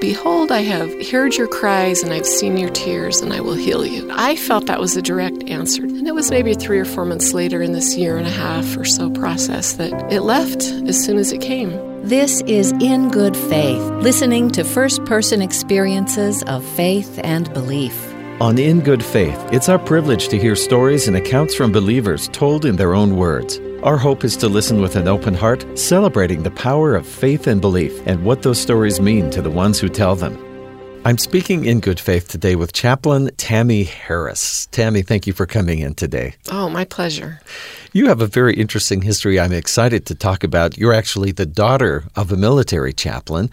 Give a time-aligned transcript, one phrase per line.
[0.00, 3.84] Behold, I have heard your cries and I've seen your tears, and I will heal
[3.84, 4.08] you.
[4.12, 5.82] I felt that was a direct answer.
[5.82, 8.76] And it was maybe three or four months later in this year and a half
[8.76, 11.72] or so process that it left as soon as it came.
[12.06, 18.14] This is In Good Faith, listening to first person experiences of faith and belief.
[18.40, 22.64] On In Good Faith, it's our privilege to hear stories and accounts from believers told
[22.64, 23.58] in their own words.
[23.84, 27.60] Our hope is to listen with an open heart, celebrating the power of faith and
[27.60, 30.36] belief and what those stories mean to the ones who tell them.
[31.04, 34.66] I'm speaking in good faith today with Chaplain Tammy Harris.
[34.72, 36.34] Tammy, thank you for coming in today.
[36.50, 37.40] Oh, my pleasure.
[37.92, 40.76] You have a very interesting history I'm excited to talk about.
[40.76, 43.48] You're actually the daughter of a military chaplain,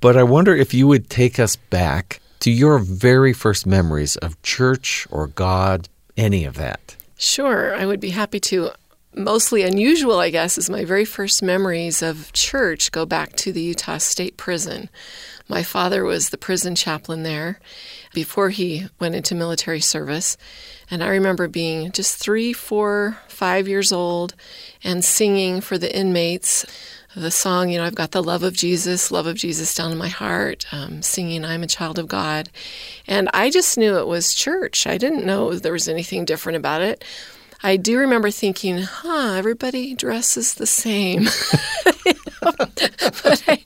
[0.00, 4.42] but I wonder if you would take us back to your very first memories of
[4.42, 6.96] church or God, any of that.
[7.16, 8.72] Sure, I would be happy to
[9.14, 13.62] mostly unusual, I guess, is my very first memories of church go back to the
[13.62, 14.88] Utah State Prison.
[15.48, 17.60] My father was the prison chaplain there
[18.14, 20.36] before he went into military service.
[20.90, 24.34] And I remember being just three, four, five years old
[24.84, 26.64] and singing for the inmates
[27.14, 29.98] the song, you know, I've got the love of Jesus, love of Jesus down in
[29.98, 32.48] my heart, um, singing I'm a child of God.
[33.06, 34.86] And I just knew it was church.
[34.86, 37.04] I didn't know there was anything different about it.
[37.62, 41.24] I do remember thinking, huh, everybody dresses the same.
[42.40, 43.62] but, I,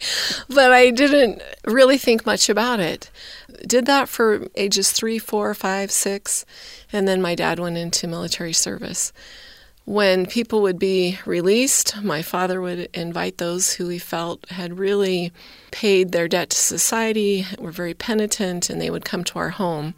[0.49, 3.11] but I didn't really think much about it.
[3.67, 6.45] Did that for ages three, four, five, six,
[6.93, 9.13] and then my dad went into military service.
[9.87, 15.33] When people would be released, my father would invite those who he felt had really
[15.71, 19.95] paid their debt to society, were very penitent, and they would come to our home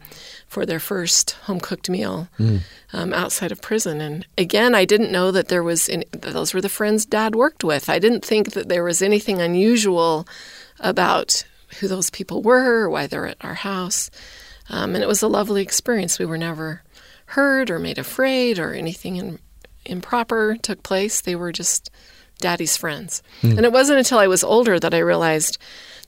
[0.47, 2.61] for their first home cooked meal mm.
[2.93, 3.99] um, outside of prison.
[3.99, 7.63] And again, I didn't know that there was any, those were the friends Dad worked
[7.63, 7.89] with.
[7.89, 10.27] I didn't think that there was anything unusual
[10.79, 11.43] about
[11.79, 14.11] who those people were or why they're at our house.
[14.69, 16.19] Um, and it was a lovely experience.
[16.19, 16.83] We were never
[17.25, 19.39] hurt or made afraid or anything in,
[19.85, 21.21] improper took place.
[21.21, 21.89] They were just
[22.39, 23.21] daddy's friends.
[23.41, 23.57] Mm.
[23.57, 25.57] And it wasn't until I was older that I realized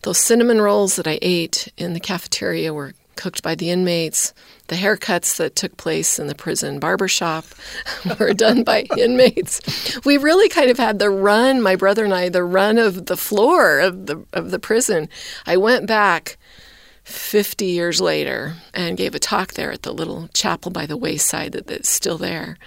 [0.03, 4.33] those cinnamon rolls that I ate in the cafeteria were cooked by the inmates.
[4.67, 7.45] The haircuts that took place in the prison barbershop
[8.19, 9.99] were done by inmates.
[10.05, 13.17] We really kind of had the run, my brother and I, the run of the
[13.17, 15.09] floor of the of the prison.
[15.45, 16.37] I went back
[17.03, 21.51] 50 years later and gave a talk there at the little chapel by the wayside
[21.51, 22.57] that, that's still there.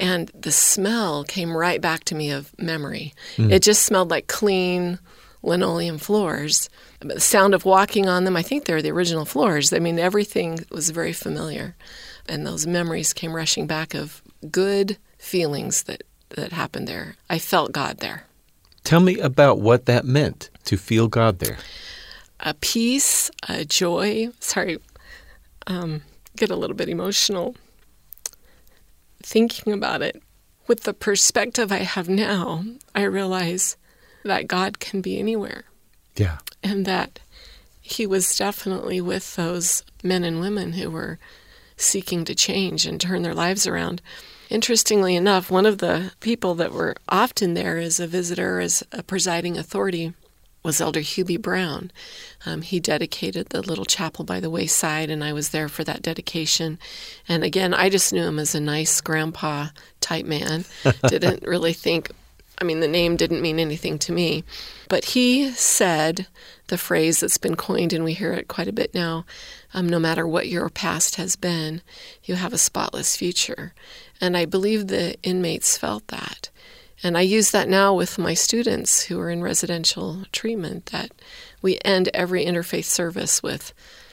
[0.00, 3.12] And the smell came right back to me of memory.
[3.36, 3.52] Mm.
[3.52, 4.98] It just smelled like clean
[5.42, 6.70] linoleum floors.
[7.00, 9.74] But the sound of walking on them, I think they're the original floors.
[9.74, 11.76] I mean, everything was very familiar.
[12.26, 17.16] And those memories came rushing back of good feelings that, that happened there.
[17.28, 18.24] I felt God there.
[18.84, 21.58] Tell me about what that meant to feel God there.
[22.40, 24.30] A peace, a joy.
[24.40, 24.78] Sorry,
[25.66, 26.00] um,
[26.36, 27.54] get a little bit emotional
[29.22, 30.22] thinking about it,
[30.66, 32.64] with the perspective I have now,
[32.94, 33.76] I realize
[34.24, 35.64] that God can be anywhere.
[36.16, 36.38] Yeah.
[36.62, 37.20] And that
[37.80, 41.18] He was definitely with those men and women who were
[41.76, 44.02] seeking to change and turn their lives around.
[44.50, 49.02] Interestingly enough, one of the people that were often there as a visitor, as a
[49.02, 50.12] presiding authority,
[50.62, 51.36] was Elder Hugh B.
[51.36, 51.90] Brown.
[52.44, 56.02] Um, he dedicated the little chapel by the wayside, and I was there for that
[56.02, 56.78] dedication.
[57.28, 59.68] And again, I just knew him as a nice grandpa
[60.00, 60.64] type man.
[61.08, 62.10] Didn't really think,
[62.58, 64.44] I mean, the name didn't mean anything to me.
[64.88, 66.26] But he said
[66.66, 69.24] the phrase that's been coined, and we hear it quite a bit now
[69.72, 71.82] um, no matter what your past has been,
[72.24, 73.72] you have a spotless future.
[74.20, 76.50] And I believe the inmates felt that.
[77.02, 81.10] And I use that now with my students who are in residential treatment that
[81.62, 83.72] we end every interfaith service with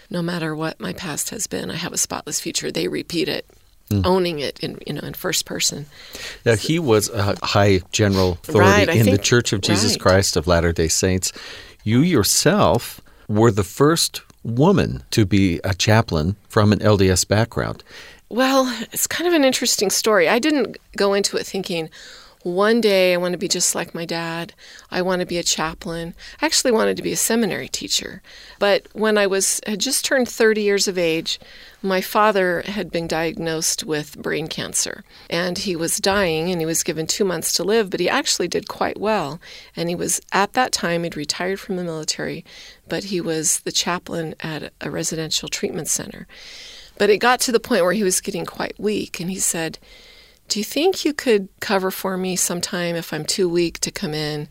[0.09, 2.71] no matter what my past has been, I have a spotless future.
[2.71, 3.45] They repeat it.
[3.89, 4.05] Mm.
[4.05, 5.85] owning it in you know in first person.
[6.45, 10.01] Now he was a high general authority right, in think, the Church of Jesus right.
[10.01, 11.31] Christ of Latter-day Saints.
[11.85, 12.99] You yourself
[13.29, 17.81] were the first woman to be a chaplain from an LDS background.
[18.27, 20.27] Well, it's kind of an interesting story.
[20.27, 21.89] I didn't go into it thinking,
[22.47, 24.53] one day I want to be just like my dad.
[24.89, 26.15] I want to be a chaplain.
[26.41, 28.21] I actually wanted to be a seminary teacher.
[28.57, 31.39] But when I was had just turned 30 years of age,
[31.81, 36.83] my father had been diagnosed with brain cancer and he was dying and he was
[36.83, 39.39] given 2 months to live, but he actually did quite well.
[39.75, 42.45] And he was at that time he'd retired from the military,
[42.87, 46.27] but he was the chaplain at a residential treatment center.
[46.97, 49.77] But it got to the point where he was getting quite weak and he said,
[50.47, 54.13] do you think you could cover for me sometime if I'm too weak to come
[54.13, 54.47] in?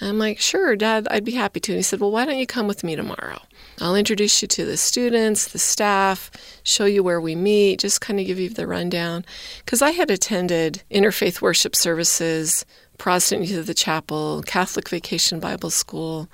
[0.00, 1.72] I'm like, sure, Dad, I'd be happy to.
[1.72, 3.40] And he said, well, why don't you come with me tomorrow?
[3.80, 6.30] I'll introduce you to the students, the staff,
[6.62, 9.24] show you where we meet, just kind of give you the rundown.
[9.64, 12.64] Because I had attended interfaith worship services,
[13.00, 16.28] Protestant Youth of the Chapel, Catholic Vacation Bible School,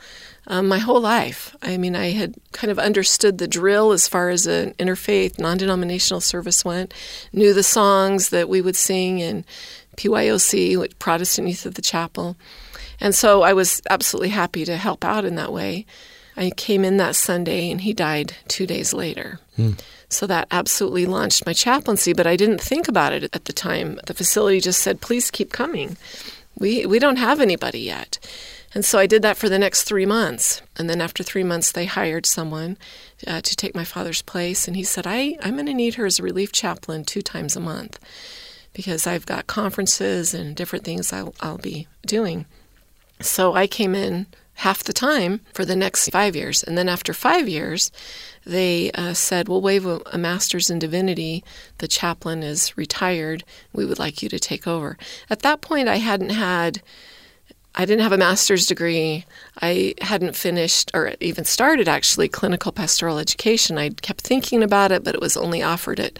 [0.48, 1.54] um, my whole life.
[1.62, 5.58] I mean, I had kind of understood the drill as far as an interfaith, non
[5.58, 6.92] denominational service went,
[7.32, 9.44] knew the songs that we would sing in
[9.96, 12.36] PYOC, Protestant Youth of the Chapel.
[12.98, 15.86] And so I was absolutely happy to help out in that way.
[16.36, 19.38] I came in that Sunday and he died two days later.
[19.54, 19.72] Hmm.
[20.08, 23.98] So that absolutely launched my chaplaincy, but I didn't think about it at the time.
[24.06, 25.96] The facility just said, please keep coming.
[26.58, 28.18] We, we don't have anybody yet.
[28.74, 30.60] And so I did that for the next three months.
[30.76, 32.76] And then after three months, they hired someone
[33.26, 34.66] uh, to take my father's place.
[34.66, 37.56] And he said, I, I'm going to need her as a relief chaplain two times
[37.56, 37.98] a month
[38.72, 42.44] because I've got conferences and different things I'll, I'll be doing.
[43.20, 44.26] So I came in
[44.56, 46.62] half the time for the next five years.
[46.62, 47.90] And then after five years,
[48.44, 51.44] they uh, said, We'll waive a, a, master's in divinity.
[51.78, 53.44] The chaplain is retired.
[53.72, 54.96] We would like you to take over.
[55.28, 56.82] At that point, I hadn't had.
[57.78, 59.26] I didn't have a master's degree.
[59.60, 63.76] I hadn't finished or even started actually clinical pastoral education.
[63.76, 66.18] I kept thinking about it, but it was only offered at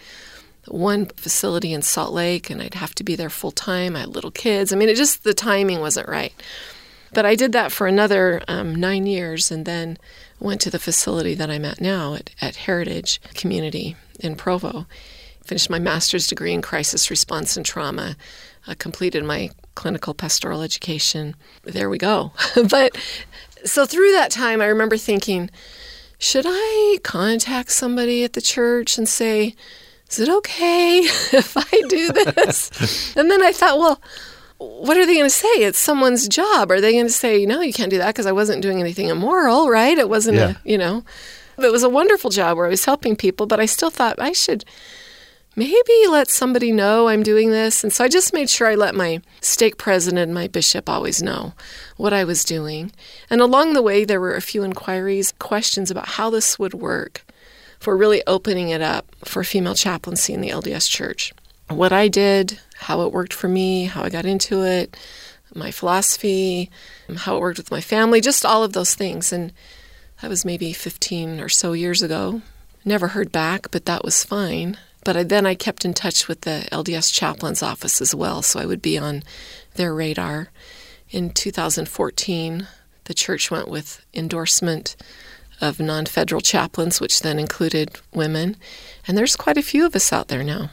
[0.67, 3.95] one facility in Salt Lake, and I'd have to be there full time.
[3.95, 4.71] I had little kids.
[4.71, 6.33] I mean, it just the timing wasn't right.
[7.13, 9.97] But I did that for another um, nine years and then
[10.39, 14.85] went to the facility that I'm at now at, at Heritage Community in Provo.
[15.43, 18.17] Finished my master's degree in crisis response and trauma,
[18.67, 21.35] uh, completed my clinical pastoral education.
[21.63, 22.33] There we go.
[22.69, 22.97] but
[23.63, 25.49] so through that time, I remember thinking,
[26.19, 29.55] should I contact somebody at the church and say,
[30.09, 33.15] is it okay if I do this?
[33.17, 34.01] and then I thought, well,
[34.59, 35.47] what are they going to say?
[35.47, 36.71] It's someone's job.
[36.71, 39.07] Are they going to say, no, you can't do that because I wasn't doing anything
[39.07, 39.97] immoral, right?
[39.97, 40.51] It wasn't, yeah.
[40.51, 41.03] a, you know,
[41.59, 44.31] it was a wonderful job where I was helping people, but I still thought I
[44.31, 44.65] should
[45.55, 47.83] maybe let somebody know I'm doing this.
[47.83, 51.21] And so I just made sure I let my stake president and my bishop always
[51.21, 51.53] know
[51.97, 52.91] what I was doing.
[53.29, 57.25] And along the way, there were a few inquiries, questions about how this would work
[57.79, 61.33] for really opening it up for female chaplaincy in the LDS church.
[61.69, 64.95] What I did, how it worked for me, how I got into it,
[65.53, 66.69] my philosophy,
[67.15, 69.33] how it worked with my family, just all of those things.
[69.33, 69.51] And
[70.21, 72.41] that was maybe 15 or so years ago.
[72.85, 74.77] Never heard back, but that was fine.
[75.03, 78.59] But I, then I kept in touch with the LDS chaplain's office as well, so
[78.59, 79.23] I would be on
[79.75, 80.49] their radar.
[81.09, 82.67] In 2014,
[83.05, 84.95] the church went with endorsement
[85.61, 88.57] of non federal chaplains, which then included women.
[89.07, 90.69] And there's quite a few of us out there now.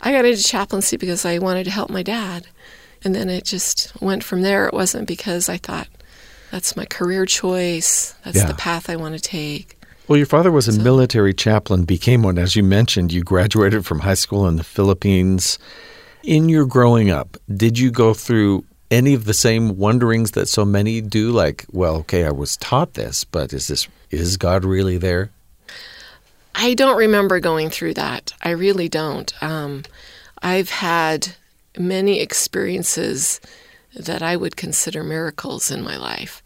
[0.00, 2.46] I got into chaplaincy because I wanted to help my dad.
[3.04, 4.66] And then it just went from there.
[4.66, 5.88] It wasn't because I thought
[6.50, 8.46] that's my career choice, that's yeah.
[8.46, 9.78] the path I want to take.
[10.08, 12.38] Well, your father was a so, military chaplain, became one.
[12.38, 15.58] As you mentioned, you graduated from high school in the Philippines.
[16.22, 20.64] In your growing up, did you go through any of the same wonderings that so
[20.64, 21.30] many do?
[21.30, 25.30] Like, well, okay, I was taught this, but is this is God really there?
[26.60, 28.34] I don't remember going through that.
[28.42, 29.32] I really don't.
[29.40, 29.84] Um,
[30.42, 31.36] I've had
[31.78, 33.40] many experiences
[33.94, 36.42] that I would consider miracles in my life.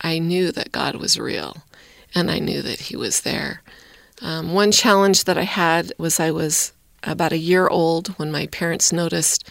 [0.00, 1.58] I knew that God was real
[2.14, 3.60] and I knew that He was there.
[4.22, 8.46] Um, one challenge that I had was I was about a year old when my
[8.46, 9.46] parents noticed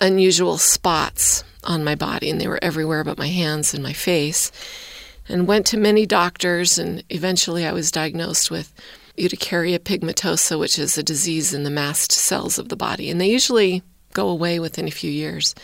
[0.00, 4.52] unusual spots on my body, and they were everywhere but my hands and my face.
[5.28, 8.72] And went to many doctors, and eventually I was diagnosed with
[9.18, 13.10] urticaria pigmentosa, which is a disease in the mast cells of the body.
[13.10, 13.82] And they usually
[14.12, 15.54] go away within a few years.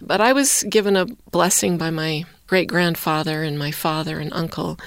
[0.00, 4.78] But I was given a blessing by my great grandfather and my father and uncle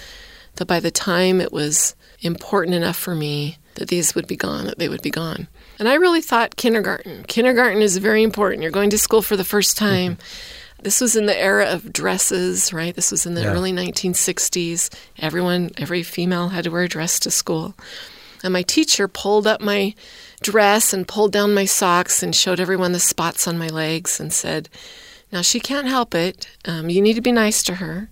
[0.56, 4.66] that by the time it was important enough for me that these would be gone,
[4.66, 5.48] that they would be gone.
[5.80, 7.24] And I really thought kindergarten.
[7.24, 8.62] Kindergarten is very important.
[8.62, 10.16] You're going to school for the first time.
[10.16, 10.61] Mm-hmm.
[10.82, 12.96] This was in the era of dresses, right?
[12.96, 13.54] This was in the yeah.
[13.54, 14.90] early 1960s.
[15.20, 17.76] Everyone, every female had to wear a dress to school.
[18.44, 19.94] And my teacher pulled up my
[20.42, 24.34] dress and pulled down my socks and showed everyone the spots on my legs and
[24.34, 24.70] said,
[25.32, 26.48] Now she can't help it.
[26.66, 28.10] Um, you need to be nice to her.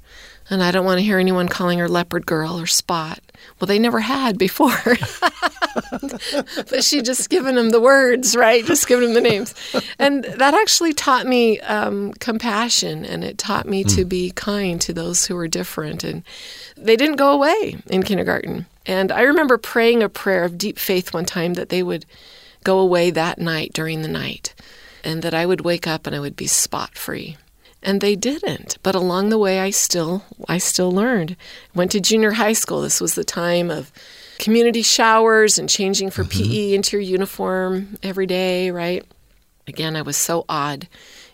[0.50, 3.20] And I don't want to hear anyone calling her leopard girl or spot.
[3.60, 4.72] Well, they never had before.
[5.92, 8.66] but she just given them the words, right?
[8.66, 9.54] Just given them the names.
[10.00, 13.96] And that actually taught me um, compassion and it taught me mm.
[13.96, 14.10] to hmm.
[14.10, 16.04] be kind to those who were different.
[16.04, 16.24] And
[16.76, 18.66] they didn't go away in kindergarten.
[18.86, 22.06] And I remember praying a prayer of deep faith one time that they would
[22.64, 24.54] go away that night during the night
[25.04, 27.38] and that I would wake up and I would be spot free.
[27.82, 28.78] And they didn't.
[28.84, 31.36] But along the way, I still I still learned.
[31.74, 32.82] Went to junior high school.
[32.82, 33.92] This was the time of
[34.40, 36.52] community showers and changing for Mm-hmm.
[36.52, 38.72] PE into your uniform every day.
[38.72, 39.06] Right.
[39.68, 40.88] Again, I was so odd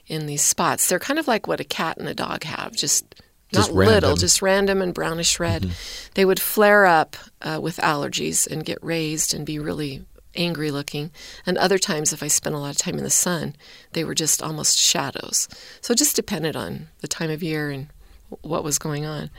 [0.08, 0.88] in these spots.
[0.88, 3.16] They're kind of like what a cat and a dog have, just.
[3.54, 4.10] Just not little, random.
[4.12, 4.20] Mm-hmm.
[4.20, 5.70] just random and brownish red.
[6.16, 10.04] They would flare up uh, with allergies and get raised and be really
[10.36, 11.12] angry looking.
[11.46, 13.56] And other times, if I spent a lot of time in the sun,
[13.94, 15.48] they were just almost shadows.
[15.82, 17.88] So it just depended on the time of year and
[18.42, 19.30] what was going on.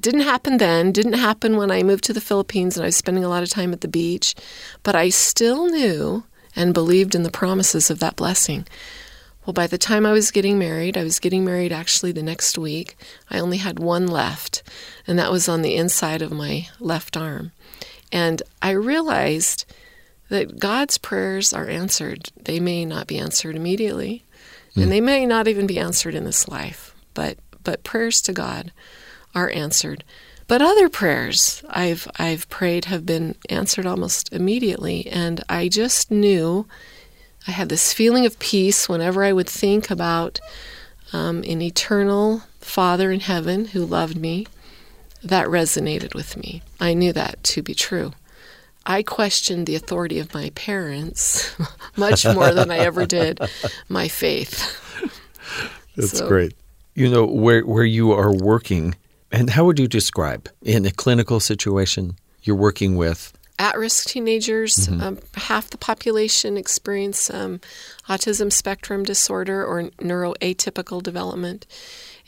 [0.00, 3.24] Didn't happen then, didn't happen when I moved to the Philippines and I was spending
[3.24, 4.34] a lot of time at the beach,
[4.82, 6.24] but I still knew
[6.56, 8.66] and believed in the promises of that blessing.
[9.46, 12.58] Well, by the time I was getting married, I was getting married actually the next
[12.58, 12.96] week.
[13.28, 14.62] I only had one left,
[15.06, 17.50] and that was on the inside of my left arm.
[18.12, 19.64] And I realized
[20.28, 22.30] that God's prayers are answered.
[22.42, 24.24] They may not be answered immediately,
[24.74, 28.72] and they may not even be answered in this life, but but prayers to God
[29.34, 30.04] are answered.
[30.48, 36.66] But other prayers I've I've prayed have been answered almost immediately, and I just knew
[37.46, 40.40] I had this feeling of peace whenever I would think about
[41.12, 44.46] um, an eternal Father in heaven who loved me.
[45.22, 46.62] That resonated with me.
[46.80, 48.12] I knew that to be true.
[48.84, 51.54] I questioned the authority of my parents
[51.96, 53.38] much more than I ever did
[53.88, 54.78] my faith.
[55.96, 56.54] That's So- great.
[56.94, 58.94] You know where where you are working,
[59.30, 63.32] and how would you describe in a clinical situation you're working with?
[63.58, 67.60] At risk teenagers, um, half the population experience um,
[68.08, 71.64] autism spectrum disorder or neuroatypical development,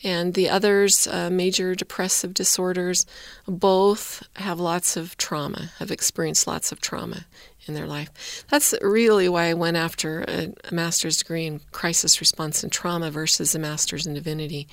[0.02, 3.06] and the others, uh, major depressive disorders,
[3.46, 7.26] both have lots of trauma, have experienced lots of trauma
[7.66, 8.44] in their life.
[8.50, 13.10] That's really why I went after a, a master's degree in crisis response and trauma
[13.10, 14.68] versus a master's in divinity.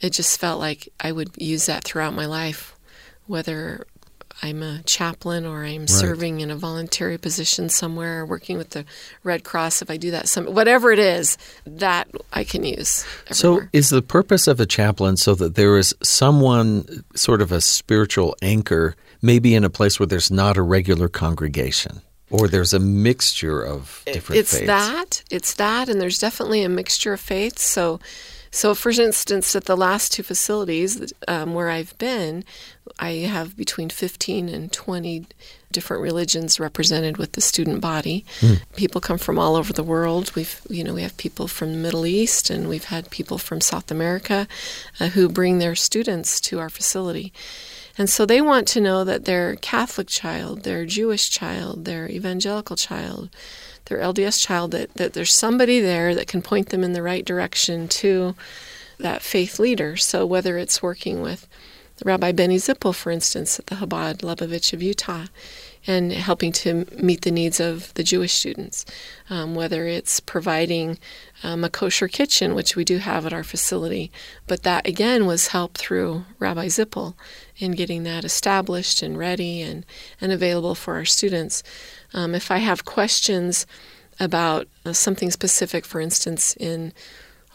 [0.00, 2.76] It just felt like I would use that throughout my life,
[3.26, 3.86] whether
[4.42, 8.84] I'm a chaplain or I'm serving in a voluntary position somewhere, or working with the
[9.24, 9.82] Red Cross.
[9.82, 13.04] If I do that, some whatever it is, that I can use.
[13.32, 17.60] So, is the purpose of a chaplain so that there is someone, sort of a
[17.60, 22.78] spiritual anchor, maybe in a place where there's not a regular congregation, or there's a
[22.78, 24.66] mixture of different it's faiths?
[24.66, 27.98] that it's that and there's definitely a mixture of faiths so
[28.58, 32.44] so for instance at the last two facilities um, where i've been
[32.98, 35.26] i have between 15 and 20
[35.70, 38.24] different religions represented with the student body.
[38.76, 40.32] People come from all over the world.
[40.34, 43.60] We've you know we have people from the middle east and we've had people from
[43.60, 44.46] south america
[45.00, 47.32] uh, who bring their students to our facility.
[47.98, 52.76] And so they want to know that their Catholic child, their Jewish child, their evangelical
[52.76, 53.28] child,
[53.88, 57.24] their LDS child, that, that there's somebody there that can point them in the right
[57.24, 58.34] direction to
[58.98, 59.96] that faith leader.
[59.96, 61.46] So whether it's working with
[62.04, 65.26] Rabbi Benny Zippel, for instance, at the Chabad Lubavitch of Utah,
[65.88, 68.84] and helping to meet the needs of the Jewish students,
[69.30, 70.98] um, whether it's providing
[71.42, 74.12] um, a kosher kitchen, which we do have at our facility,
[74.46, 77.14] but that again was helped through Rabbi Zippel
[77.56, 79.86] in getting that established and ready and,
[80.20, 81.62] and available for our students.
[82.12, 83.66] Um, if I have questions
[84.20, 86.92] about uh, something specific, for instance, in,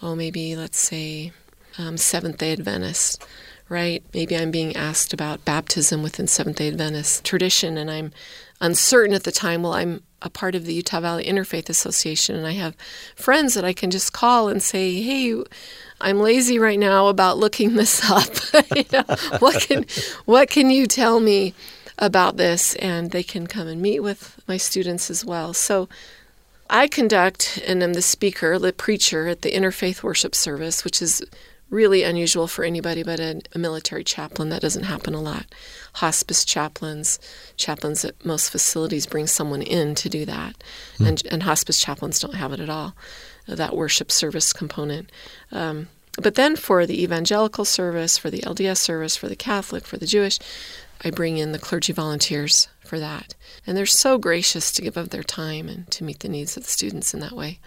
[0.01, 1.31] oh, maybe let's say
[1.77, 3.23] um, Seventh day Adventist,
[3.69, 4.03] right?
[4.13, 8.11] Maybe I'm being asked about baptism within Seventh day Adventist tradition, and I'm
[8.61, 9.63] uncertain at the time.
[9.63, 12.75] Well, I'm a part of the Utah Valley Interfaith Association, and I have
[13.15, 15.43] friends that I can just call and say, hey,
[15.99, 18.27] I'm lazy right now about looking this up.
[18.75, 19.03] You know,
[19.39, 19.85] what can
[20.25, 21.53] what can you tell me
[21.99, 22.75] about this?
[22.75, 25.53] And they can come and meet with my students as well.
[25.53, 25.89] So
[26.69, 31.23] I conduct and am the speaker, the preacher at the interfaith worship service, which is
[31.73, 34.49] really unusual for anybody but a, a military chaplain.
[34.49, 35.45] That doesn't happen a lot.
[35.93, 37.19] Hospice chaplains,
[37.57, 40.63] chaplains at most facilities bring someone in to do that,
[40.99, 42.95] and, and hospice chaplains don't have it at all,
[43.47, 45.11] that worship service component.
[45.51, 45.87] Um,
[46.21, 50.05] but then for the evangelical service, for the LDS service, for the Catholic, for the
[50.05, 50.37] Jewish,
[51.03, 53.33] I bring in the clergy volunteers for that.
[53.65, 56.63] And they're so gracious to give of their time and to meet the needs of
[56.63, 57.59] the students in that way.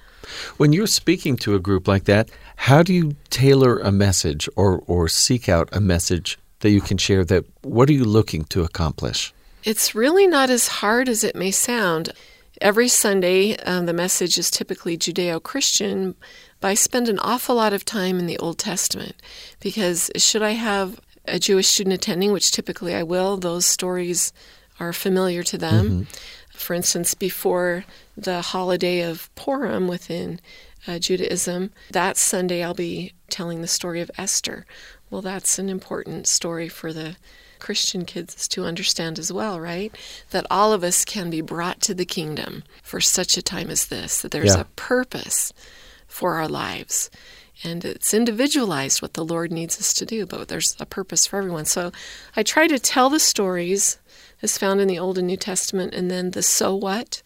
[0.57, 4.83] When you're speaking to a group like that, how do you tailor a message or,
[4.87, 8.63] or seek out a message that you can share that what are you looking to
[8.63, 9.33] accomplish?
[9.65, 12.13] It's really not as hard as it may sound.
[12.61, 16.15] Every Sunday, um, the message is typically Judeo Christian,
[16.61, 19.15] but I spend an awful lot of time in the Old Testament
[19.61, 24.33] because should I have a Jewish student attending, which typically I will, those stories
[24.79, 26.07] are familiar to them.
[26.57, 27.85] For instance, before
[28.17, 30.41] the holiday of Purim within
[30.87, 34.67] uh, Judaism, that Sunday I'll be telling the story of Esther.
[35.11, 37.17] Well, that's an important story for the
[37.59, 39.95] Christian kids to understand as well, right?
[40.31, 43.87] That all of us can be brought to the kingdom for such a time as
[43.87, 44.61] this, that there's Yeah.
[44.63, 45.53] a purpose
[46.07, 47.11] for our lives.
[47.65, 51.39] And it's individualized what the Lord needs us to do, but there's a purpose for
[51.39, 51.65] everyone.
[51.65, 51.91] So
[52.37, 53.99] I try to tell the stories
[54.43, 57.23] as found in the Old and New Testament, and then the so what.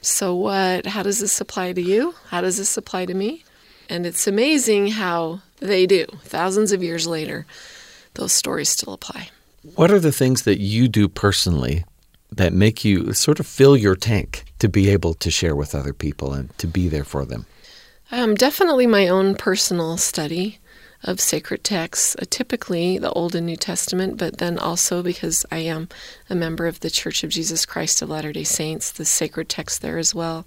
[0.00, 0.86] So what?
[0.86, 2.14] How does this apply to you?
[2.28, 3.44] How does this apply to me?
[3.88, 6.06] And it's amazing how they do.
[6.24, 7.46] Thousands of years later,
[8.14, 9.30] those stories still apply.
[9.74, 11.84] What are the things that you do personally
[12.30, 15.92] that make you sort of fill your tank to be able to share with other
[15.92, 17.46] people and to be there for them?
[18.10, 20.58] Um, definitely my own personal study
[21.04, 25.58] of sacred texts, uh, typically the Old and New Testament, but then also because I
[25.58, 25.88] am
[26.30, 29.82] a member of the Church of Jesus Christ of Latter day Saints, the sacred text
[29.82, 30.46] there as well.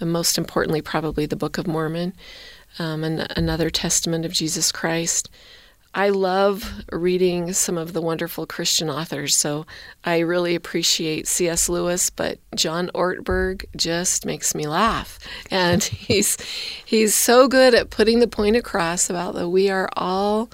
[0.00, 2.14] And most importantly, probably the Book of Mormon,
[2.78, 5.28] um, and another testament of Jesus Christ.
[5.94, 9.66] I love reading some of the wonderful Christian authors, so
[10.04, 11.68] I really appreciate C.S.
[11.68, 15.18] Lewis, but John Ortberg just makes me laugh.
[15.50, 16.40] And he's
[16.84, 20.48] he's so good at putting the point across about that we are all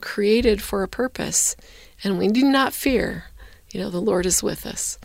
[0.00, 1.54] created for a purpose
[2.02, 3.26] and we do not fear.
[3.70, 4.98] You know, the Lord is with us.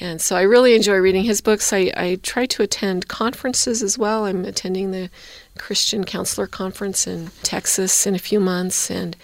[0.00, 1.72] And so I really enjoy reading his books.
[1.72, 4.26] I, I try to attend conferences as well.
[4.26, 5.10] I'm attending the
[5.58, 9.16] Christian Counselor Conference in Texas in a few months and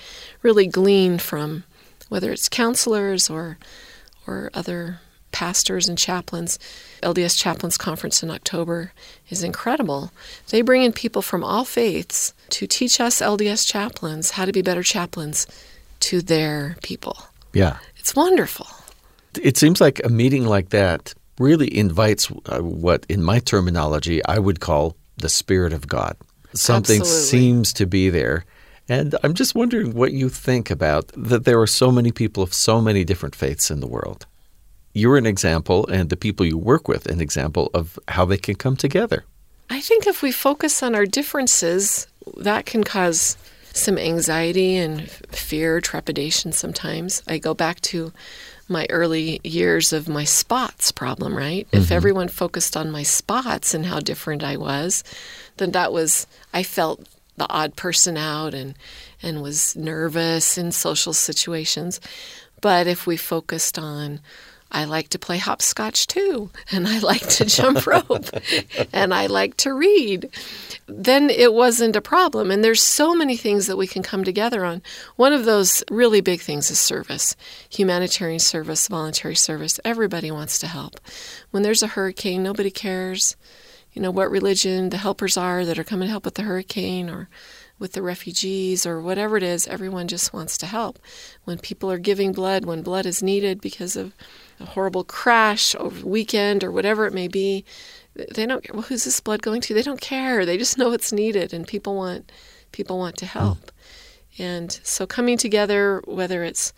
[0.43, 1.65] really glean from
[2.09, 3.59] whether it's counselors or
[4.27, 5.01] or other
[5.33, 6.59] pastors and chaplains.
[7.03, 8.93] LDS Chaplains Conference in October
[9.29, 10.13] is incredible.
[10.49, 14.63] They bring in people from all faiths to teach us LDS chaplains how to be
[14.63, 15.47] better chaplains
[16.01, 17.19] to their people.
[17.53, 17.79] Yeah.
[17.97, 18.67] It's wonderful.
[19.43, 24.39] It seems like a meeting like that really invites uh, what, in my terminology, I
[24.39, 26.17] would call the Spirit of God.
[26.53, 27.29] Something Absolutely.
[27.29, 28.45] seems to be there.
[28.89, 32.53] And I'm just wondering what you think about that there are so many people of
[32.53, 34.27] so many different faiths in the world.
[34.93, 38.55] You're an example, and the people you work with, an example of how they can
[38.55, 39.25] come together.
[39.71, 43.37] I think if we focus on our differences, that can cause
[43.73, 47.23] some anxiety and fear, trepidation sometimes.
[47.27, 48.13] I go back to
[48.69, 51.67] my early years of my spots problem, right?
[51.73, 51.93] If mm-hmm.
[51.93, 55.05] everyone focused on my spots and how different I was,
[55.57, 58.75] then that was, I felt the odd person out and,
[59.23, 62.01] and was nervous in social situations.
[62.61, 64.21] But if we focused on,
[64.75, 68.29] I like to play hopscotch too, and I like to jump rope,
[68.93, 70.29] and I like to read,
[70.89, 72.51] then it wasn't a problem.
[72.51, 74.83] And there's so many things that we can come together on.
[75.15, 77.37] One of those really big things is service
[77.71, 79.79] humanitarian service, voluntary service.
[79.85, 80.99] Everybody wants to help.
[81.53, 83.37] When there's a hurricane, nobody cares,
[83.93, 87.09] you know, what religion the helpers are that are coming to help with the hurricane
[87.09, 87.29] or
[87.79, 90.99] with the refugees or whatever it is, everyone just wants to help.
[91.45, 94.13] When people are giving blood, when blood is needed because of
[94.65, 97.65] a horrible crash over the weekend or whatever it may be,
[98.15, 99.75] they don't well who's this blood going to?
[99.75, 100.45] They don't care.
[100.47, 102.33] They just know it's needed and people want
[102.73, 103.71] people want to help.
[104.39, 106.73] And so coming together whether it's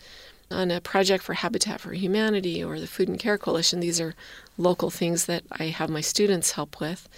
[0.49, 4.15] on a project for Habitat for Humanity or the Food and Care Coalition, these are
[4.57, 7.09] local things that I have my students help with.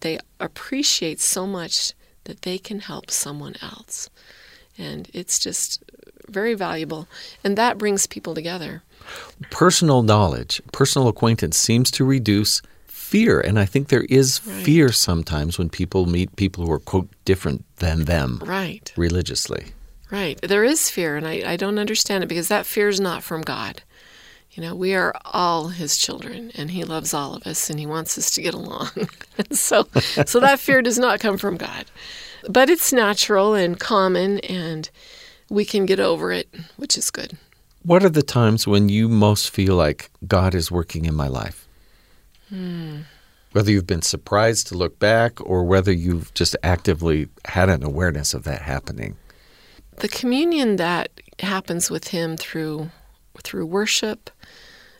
[0.00, 1.92] They appreciate so much
[2.24, 4.08] that they can help someone else.
[4.76, 5.82] And it's just
[6.28, 7.08] very valuable.
[7.44, 8.82] And that brings people together.
[9.50, 13.40] Personal knowledge, personal acquaintance seems to reduce fear.
[13.40, 14.64] And I think there is Right.
[14.64, 19.66] fear sometimes when people meet people who are, quote, different than them Right, religiously.
[20.10, 20.38] right.
[20.42, 23.40] There is fear, and I, I don't understand it because that fear is not from
[23.42, 23.82] God.
[24.52, 27.86] You know, we are all His children, and He loves all of us, and He
[27.86, 28.88] wants us to get along.
[29.52, 29.86] so,
[30.26, 31.84] so that fear does not come from God,
[32.48, 34.90] but it's natural and common, and
[35.48, 37.38] we can get over it, which is good.
[37.82, 41.66] What are the times when you most feel like God is working in my life?
[42.48, 43.00] Hmm.
[43.52, 48.34] Whether you've been surprised to look back or whether you've just actively had an awareness
[48.34, 49.16] of that happening.
[50.00, 51.10] the communion that
[51.40, 52.90] happens with him through
[53.42, 54.30] through worship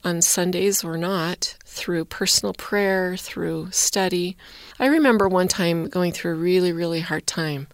[0.04, 4.36] on Sundays or not, through personal prayer, through study.
[4.78, 7.66] I remember one time going through a really, really hard time.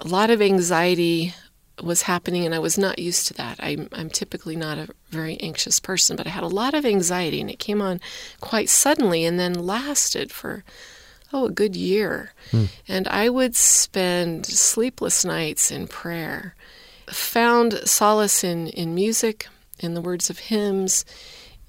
[0.00, 1.34] A lot of anxiety
[1.82, 3.58] was happening, and I was not used to that.
[3.60, 7.40] I'm, I'm typically not a very anxious person, but I had a lot of anxiety,
[7.40, 8.00] and it came on
[8.40, 10.64] quite suddenly and then lasted for
[11.32, 12.32] oh, a good year.
[12.50, 12.64] Hmm.
[12.86, 16.54] And I would spend sleepless nights in prayer,
[17.06, 19.48] found solace in, in music,
[19.80, 21.04] in the words of hymns,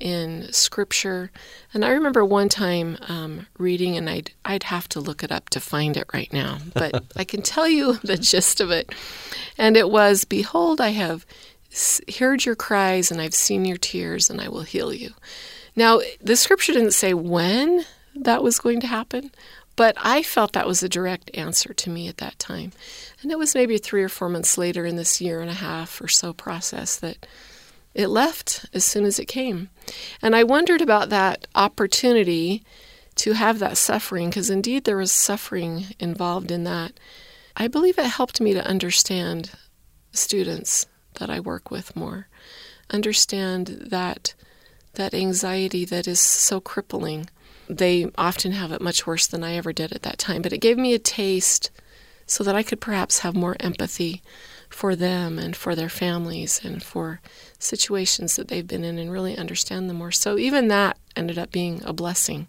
[0.03, 1.31] in scripture.
[1.73, 5.49] And I remember one time um, reading, and I'd, I'd have to look it up
[5.51, 8.93] to find it right now, but I can tell you the gist of it.
[9.57, 11.25] And it was Behold, I have
[12.19, 15.13] heard your cries, and I've seen your tears, and I will heal you.
[15.73, 19.31] Now, the scripture didn't say when that was going to happen,
[19.77, 22.73] but I felt that was a direct answer to me at that time.
[23.21, 25.99] And it was maybe three or four months later in this year and a half
[26.01, 27.25] or so process that
[27.93, 29.69] it left as soon as it came.
[30.21, 32.63] And I wondered about that opportunity
[33.15, 36.93] to have that suffering, because indeed there was suffering involved in that.
[37.56, 39.51] I believe it helped me to understand
[40.12, 42.27] students that I work with more,
[42.89, 44.34] understand that
[44.93, 47.29] that anxiety that is so crippling.
[47.67, 50.60] They often have it much worse than I ever did at that time, but it
[50.60, 51.71] gave me a taste
[52.25, 54.21] so that I could perhaps have more empathy
[54.69, 57.21] for them and for their families and for
[57.63, 60.12] situations that they've been in and really understand them more.
[60.12, 62.47] So even that ended up being a blessing.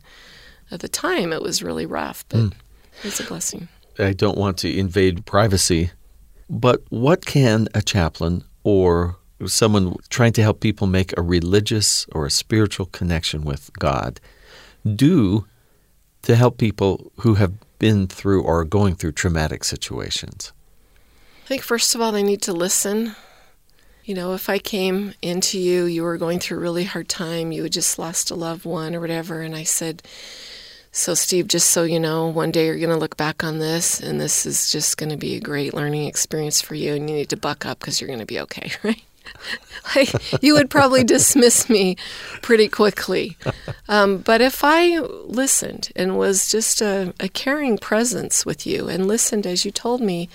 [0.70, 2.52] At the time, it was really rough, but mm.
[2.98, 3.68] it was a blessing.
[3.98, 5.90] I don't want to invade privacy,
[6.50, 12.26] but what can a chaplain or someone trying to help people make a religious or
[12.26, 14.20] a spiritual connection with God
[14.96, 15.46] do
[16.22, 20.52] to help people who have been through or are going through traumatic situations?
[21.44, 23.14] I think, first of all, they need to listen.
[24.04, 27.52] You know, if I came into you, you were going through a really hard time,
[27.52, 30.02] you had just lost a loved one or whatever, and I said,
[30.92, 34.00] So, Steve, just so you know, one day you're going to look back on this,
[34.00, 37.16] and this is just going to be a great learning experience for you, and you
[37.16, 39.02] need to buck up because you're going to be okay, right?
[39.96, 41.96] like, you would probably dismiss me
[42.42, 43.38] pretty quickly.
[43.88, 49.08] Um, but if I listened and was just a, a caring presence with you and
[49.08, 50.28] listened as you told me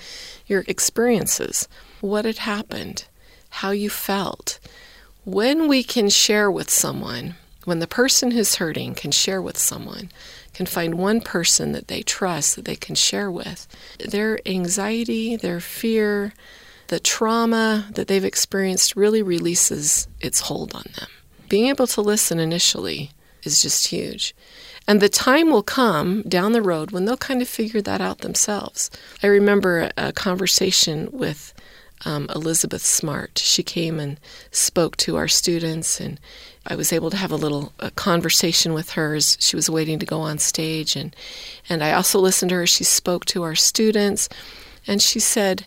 [0.48, 1.68] your experiences,
[2.00, 3.04] what had happened,
[3.50, 4.58] how you felt,
[5.24, 7.34] when we can share with someone,
[7.64, 10.10] when the person who's hurting can share with someone,
[10.54, 13.66] can find one person that they trust that they can share with,
[13.98, 16.32] their anxiety, their fear,
[16.88, 21.08] the trauma that they've experienced really releases its hold on them.
[21.48, 24.34] Being able to listen initially is just huge.
[24.88, 28.18] And the time will come down the road when they'll kind of figure that out
[28.18, 28.90] themselves.
[29.22, 31.54] I remember a, conversation with
[32.04, 33.38] um, Elizabeth Smart.
[33.38, 34.18] She came and
[34.50, 36.18] spoke to our students, and
[36.66, 39.98] I was able to have a little a conversation with her as she was waiting
[39.98, 40.96] to go on stage.
[40.96, 41.14] And,
[41.68, 42.66] and I also listened to her.
[42.66, 44.28] She spoke to our students,
[44.86, 45.66] and she said,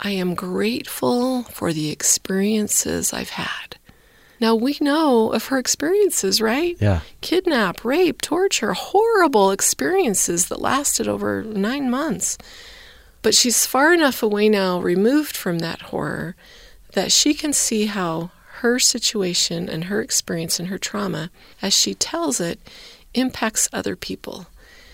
[0.00, 3.76] I am grateful for the experiences I've had.
[4.40, 6.76] Now we know of her experiences, right?
[6.80, 7.00] Yeah.
[7.20, 12.38] Kidnap, rape, torture, horrible experiences that lasted over nine months.
[13.22, 16.36] But she's far enough away now, removed from that horror,
[16.92, 18.30] that she can see how
[18.60, 21.30] her situation and her experience and her trauma,
[21.62, 22.60] as she tells it,
[23.14, 24.46] impacts other people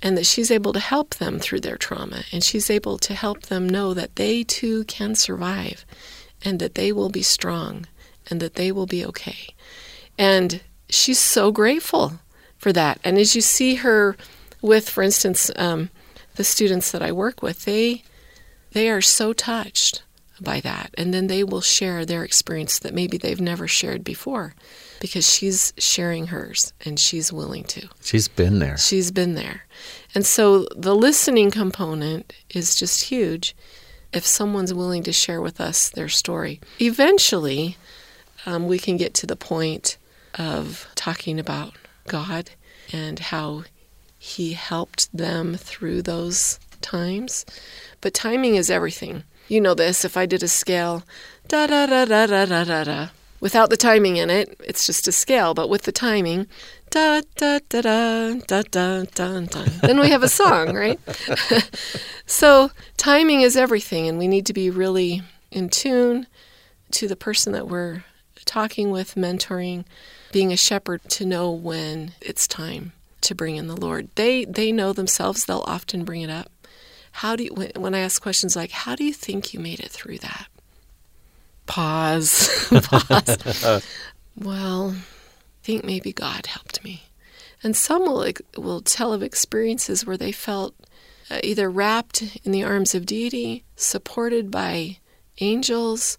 [0.03, 3.43] and that she's able to help them through their trauma and she's able to help
[3.43, 5.85] them know that they too can survive
[6.45, 7.87] and that they will be strong
[8.31, 9.55] and that they will be okay.
[10.19, 12.21] And she's so grateful
[12.59, 13.01] for that.
[13.05, 14.17] And as you see her
[14.63, 15.91] with, for instance, um,
[16.37, 18.03] the students that I work with, they
[18.77, 20.03] they are so touched
[20.39, 24.55] by that, and then they will share their experience that maybe they've never shared before
[25.01, 27.89] because she's sharing hers and she's willing to.
[28.03, 28.77] She's been there.
[28.77, 29.65] She's been there.
[30.15, 33.57] And so the listening component is just huge
[34.13, 36.61] if someone's willing to share with us their story.
[36.79, 37.79] Eventually,
[38.45, 39.97] um, we can get to the point
[40.35, 41.73] of talking about
[42.09, 42.51] God
[42.93, 43.65] and how
[44.19, 47.47] He helped them through those times.
[48.01, 49.25] But timing is everything.
[49.49, 50.05] You know this.
[50.05, 51.05] If I did a scale,
[51.49, 53.09] da da da da da da da da,
[53.41, 56.47] Without the timing in it, it's just a scale, but with the timing,
[56.91, 59.65] da da da da da da da da.
[59.83, 60.99] Then we have a song, right?
[62.27, 66.27] so timing is everything, and we need to be really in tune
[66.93, 68.05] to the person that we're
[68.47, 69.85] talking with, mentoring,
[70.33, 74.09] being a shepherd to know when it's time to bring in the Lord.
[74.15, 75.45] They they know themselves.
[75.45, 76.51] They'll often bring it up.
[77.21, 79.81] How do you, when, when I ask questions like, "How do you think you made
[79.81, 80.47] it through that?"
[81.67, 82.69] Pause.
[82.83, 83.83] Pause.
[84.37, 87.05] well, I think maybe God helped me.
[87.63, 90.75] And some will, will tell of experiences where they felt
[91.31, 94.99] uh, either wrapped in the arms of deity, supported by
[95.41, 96.19] angels,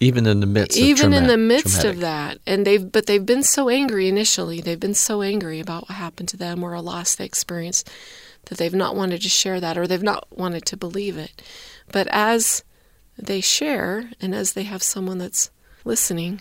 [0.00, 1.94] even in the midst even trauma- in the midst traumatic.
[1.94, 5.88] of that and they've but they've been so angry initially they've been so angry about
[5.88, 7.88] what happened to them or a loss they experienced
[8.46, 11.42] that they've not wanted to share that or they've not wanted to believe it
[11.90, 12.64] but as
[13.16, 15.50] they share, and as they have someone that's
[15.84, 16.40] listening,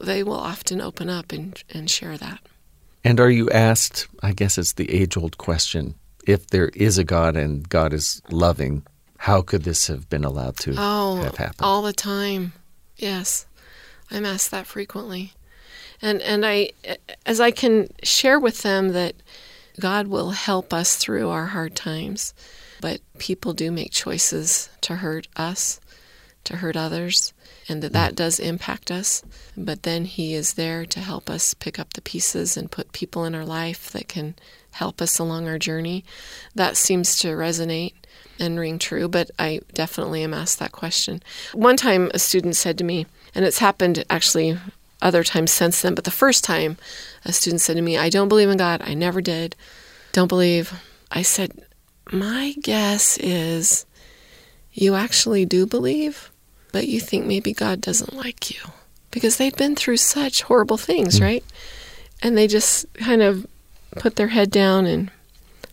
[0.00, 2.40] they will often open up and, and share that.
[3.04, 7.04] And are you asked, I guess it's the age old question, if there is a
[7.04, 8.86] God and God is loving,
[9.18, 11.62] how could this have been allowed to oh, have happened?
[11.62, 12.52] All the time.
[12.96, 13.46] Yes.
[14.10, 15.32] I'm asked that frequently.
[16.00, 16.70] And and I
[17.24, 19.14] as I can share with them that
[19.80, 22.34] God will help us through our hard times,
[22.80, 25.80] but people do make choices to hurt us,
[26.44, 27.32] to hurt others,
[27.68, 29.22] and that that does impact us.
[29.56, 33.24] But then He is there to help us pick up the pieces and put people
[33.24, 34.34] in our life that can
[34.72, 36.04] help us along our journey.
[36.54, 37.94] That seems to resonate
[38.38, 41.22] and ring true, but I definitely am asked that question.
[41.52, 44.58] One time a student said to me, and it's happened actually
[45.02, 46.76] other times since then, but the first time
[47.24, 48.82] a student said to me, I don't believe in God.
[48.84, 49.56] I never did.
[50.12, 50.72] Don't believe.
[51.10, 51.66] I said,
[52.10, 53.84] My guess is
[54.72, 56.30] you actually do believe,
[56.72, 58.60] but you think maybe God doesn't like you
[59.10, 61.22] because they'd been through such horrible things, mm.
[61.22, 61.44] right?
[62.22, 63.46] And they just kind of
[63.96, 65.10] put their head down and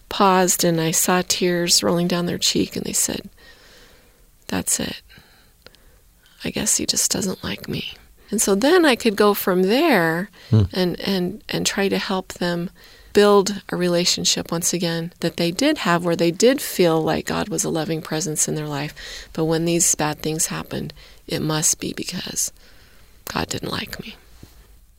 [0.09, 3.29] paused, and I saw tears rolling down their cheek, and they said,
[4.47, 5.01] That's it.
[6.43, 7.93] I guess he just doesn't like me.
[8.31, 10.63] And so then I could go from there hmm.
[10.73, 12.69] and, and, and try to help them
[13.13, 17.49] build a relationship once again that they did have where they did feel like God
[17.49, 18.93] was a loving presence in their life.
[19.33, 20.93] But when these bad things happened,
[21.27, 22.51] it must be because
[23.25, 24.15] God didn't like me.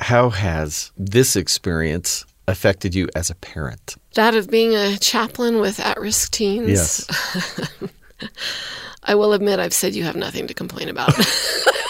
[0.00, 3.96] How has this experience affected you as a parent?
[4.14, 6.68] That of being a chaplain with at risk teens.
[6.68, 7.80] Yes.
[9.04, 11.14] I will admit I've said you have nothing to complain about.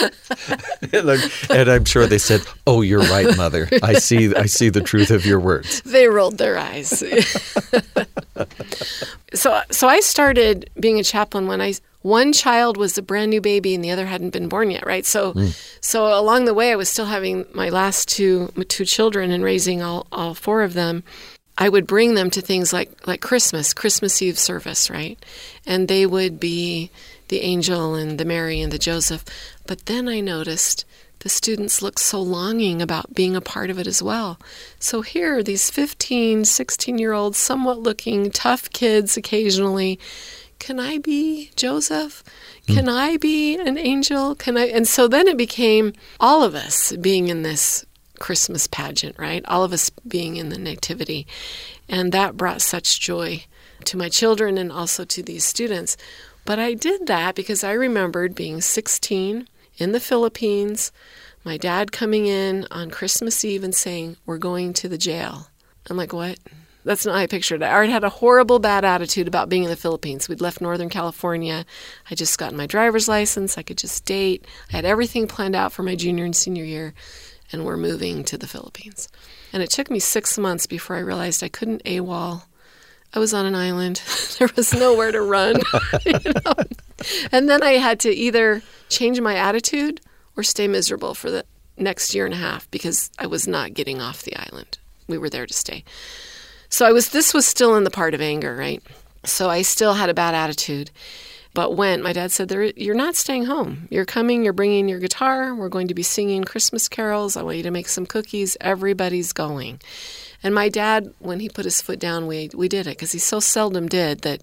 [1.50, 3.68] and I'm sure they said, "Oh, you're right, mother.
[3.82, 4.34] I see.
[4.34, 6.88] I see the truth of your words." They rolled their eyes.
[9.34, 13.40] so, so I started being a chaplain when I one child was a brand new
[13.40, 15.06] baby and the other hadn't been born yet, right?
[15.06, 15.78] So, mm.
[15.80, 19.80] so along the way, I was still having my last two two children and raising
[19.80, 21.04] all all four of them.
[21.56, 25.18] I would bring them to things like like Christmas, Christmas Eve service, right?
[25.66, 26.90] And they would be
[27.28, 29.24] the angel and the Mary and the Joseph.
[29.66, 30.84] But then I noticed
[31.20, 34.38] the students looked so longing about being a part of it as well.
[34.78, 39.98] So here, these 15, 16 year olds, somewhat looking tough kids occasionally.
[40.58, 42.22] Can I be Joseph?
[42.66, 42.94] Can mm.
[42.94, 44.34] I be an angel?
[44.34, 44.66] Can I?
[44.66, 47.84] And so then it became all of us being in this
[48.18, 49.44] Christmas pageant, right?
[49.46, 51.26] All of us being in the Nativity.
[51.88, 53.44] And that brought such joy
[53.84, 55.96] to my children and also to these students.
[56.44, 60.92] But I did that because I remembered being 16 in the Philippines,
[61.42, 65.48] my dad coming in on Christmas Eve and saying, We're going to the jail.
[65.88, 66.38] I'm like, What?
[66.84, 67.64] That's not how I pictured it.
[67.64, 70.28] I already had a horrible bad attitude about being in the Philippines.
[70.28, 71.64] We'd left Northern California.
[72.10, 73.56] I just gotten my driver's license.
[73.56, 74.46] I could just date.
[74.70, 76.92] I had everything planned out for my junior and senior year,
[77.50, 79.08] and we're moving to the Philippines.
[79.50, 82.42] And it took me six months before I realized I couldn't AWOL
[83.14, 84.02] I was on an island.
[84.38, 85.60] there was nowhere to run.
[86.04, 86.54] you know?
[87.32, 90.00] And then I had to either change my attitude
[90.36, 91.44] or stay miserable for the
[91.76, 94.78] next year and a half because I was not getting off the island.
[95.06, 95.84] We were there to stay.
[96.68, 98.82] So I was this was still in the part of anger, right?
[99.24, 100.90] So I still had a bad attitude.
[101.54, 103.86] But when my dad said, You're not staying home.
[103.90, 105.54] You're coming, you're bringing your guitar.
[105.54, 107.36] We're going to be singing Christmas carols.
[107.36, 108.56] I want you to make some cookies.
[108.60, 109.80] Everybody's going.
[110.44, 113.18] And my dad, when he put his foot down, we we did it because he
[113.18, 114.42] so seldom did that.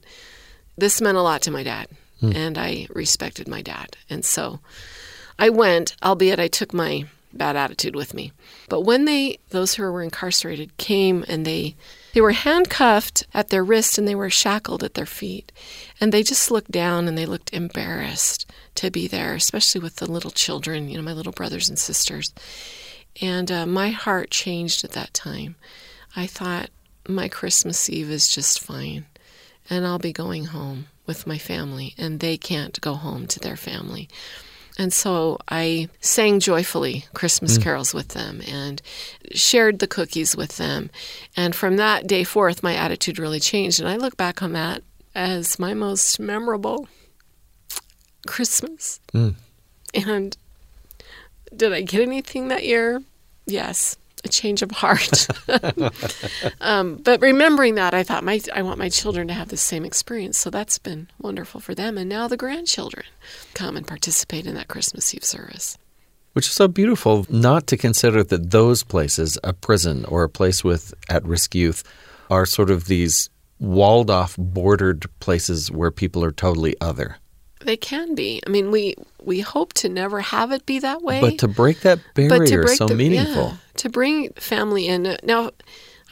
[0.77, 1.87] This meant a lot to my dad,
[2.19, 2.31] hmm.
[2.35, 4.59] and I respected my dad, and so
[5.39, 5.95] I went.
[6.03, 8.31] Albeit I took my bad attitude with me.
[8.67, 11.75] But when they, those who were incarcerated, came and they
[12.13, 15.51] they were handcuffed at their wrist and they were shackled at their feet.
[16.01, 20.11] And they just looked down and they looked embarrassed to be there, especially with the
[20.11, 22.33] little children, you know, my little brothers and sisters.
[23.21, 25.55] And uh, my heart changed at that time.
[26.15, 26.69] I thought
[27.07, 29.05] my Christmas Eve is just fine,
[29.69, 33.57] and I'll be going home with my family, and they can't go home to their
[33.57, 34.09] family.
[34.77, 37.63] And so I sang joyfully Christmas mm.
[37.63, 38.81] carols with them and
[39.33, 40.89] shared the cookies with them.
[41.35, 43.79] And from that day forth, my attitude really changed.
[43.79, 44.81] And I look back on that
[45.13, 46.87] as my most memorable
[48.25, 49.01] Christmas.
[49.13, 49.35] Mm.
[49.93, 50.37] And
[51.55, 53.03] did I get anything that year?
[53.45, 55.27] Yes a change of heart.
[56.61, 59.85] um, but remembering that, I thought my I want my children to have the same
[59.85, 60.37] experience.
[60.37, 61.97] So that's been wonderful for them.
[61.97, 63.05] And now the grandchildren
[63.53, 65.77] come and participate in that Christmas Eve service.
[66.33, 70.63] Which is so beautiful not to consider that those places, a prison or a place
[70.63, 71.83] with at risk youth,
[72.29, 73.29] are sort of these
[73.59, 77.17] walled off, bordered places where people are totally other.
[77.63, 78.41] They can be.
[78.45, 81.21] I mean, we we hope to never have it be that way.
[81.21, 83.43] But to break that barrier is so the- meaningful.
[83.43, 85.17] yeah, to bring family in.
[85.23, 85.51] Now,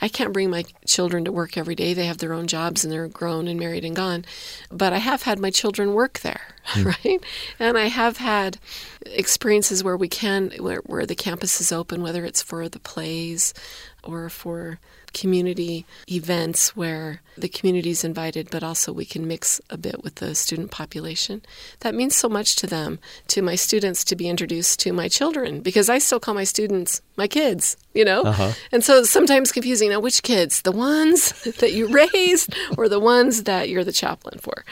[0.01, 1.93] I can't bring my children to work every day.
[1.93, 4.25] They have their own jobs and they're grown and married and gone.
[4.71, 6.83] But I have had my children work there, hmm.
[6.83, 7.19] right?
[7.59, 8.57] And I have had
[9.05, 13.53] experiences where we can, where, where the campus is open, whether it's for the plays
[14.03, 14.79] or for
[15.13, 20.15] community events where the community is invited, but also we can mix a bit with
[20.15, 21.41] the student population.
[21.79, 25.61] That means so much to them, to my students, to be introduced to my children,
[25.61, 28.23] because I still call my students my kids, you know?
[28.23, 28.51] Uh-huh.
[28.71, 29.89] And so it's sometimes confusing.
[29.89, 30.61] Now, which kids?
[30.61, 34.65] The ones that you raised or the ones that you're the chaplain for?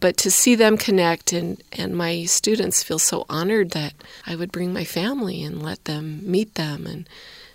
[0.00, 3.92] But to see them connect and, and my students feel so honored that
[4.26, 6.86] I would bring my family and let them meet them.
[6.86, 7.08] And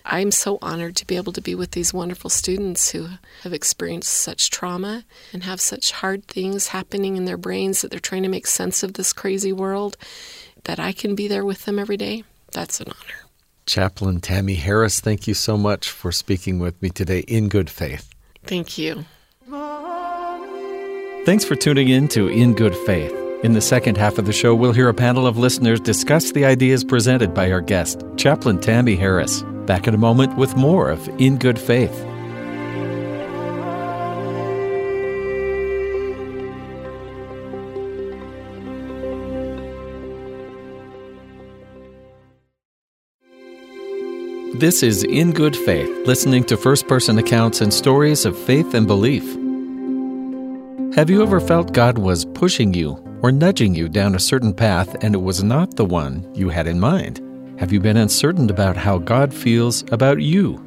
[0.08, 3.08] I'm so honored to be able to be with these wonderful students who
[3.42, 8.00] have experienced such trauma and have such hard things happening in their brains that they're
[8.00, 9.98] trying to make sense of this crazy world,
[10.66, 12.24] that I can be there with them every day.
[12.52, 13.30] That's an honor.
[13.66, 18.14] Chaplain Tammy Harris, thank you so much for speaking with me today in good faith.
[18.44, 19.06] Thank you.
[21.26, 23.12] Thanks for tuning in to In Good Faith.
[23.44, 26.46] In the second half of the show, we'll hear a panel of listeners discuss the
[26.46, 29.44] ideas presented by our guest, Chaplain Tammy Harris.
[29.66, 32.06] Back in a moment with more of In Good Faith.
[44.60, 48.86] This is In Good Faith, listening to first person accounts and stories of faith and
[48.86, 49.26] belief.
[50.96, 54.96] Have you ever felt God was pushing you or nudging you down a certain path
[55.02, 57.25] and it was not the one you had in mind?
[57.58, 60.62] Have you been uncertain about how God feels about you?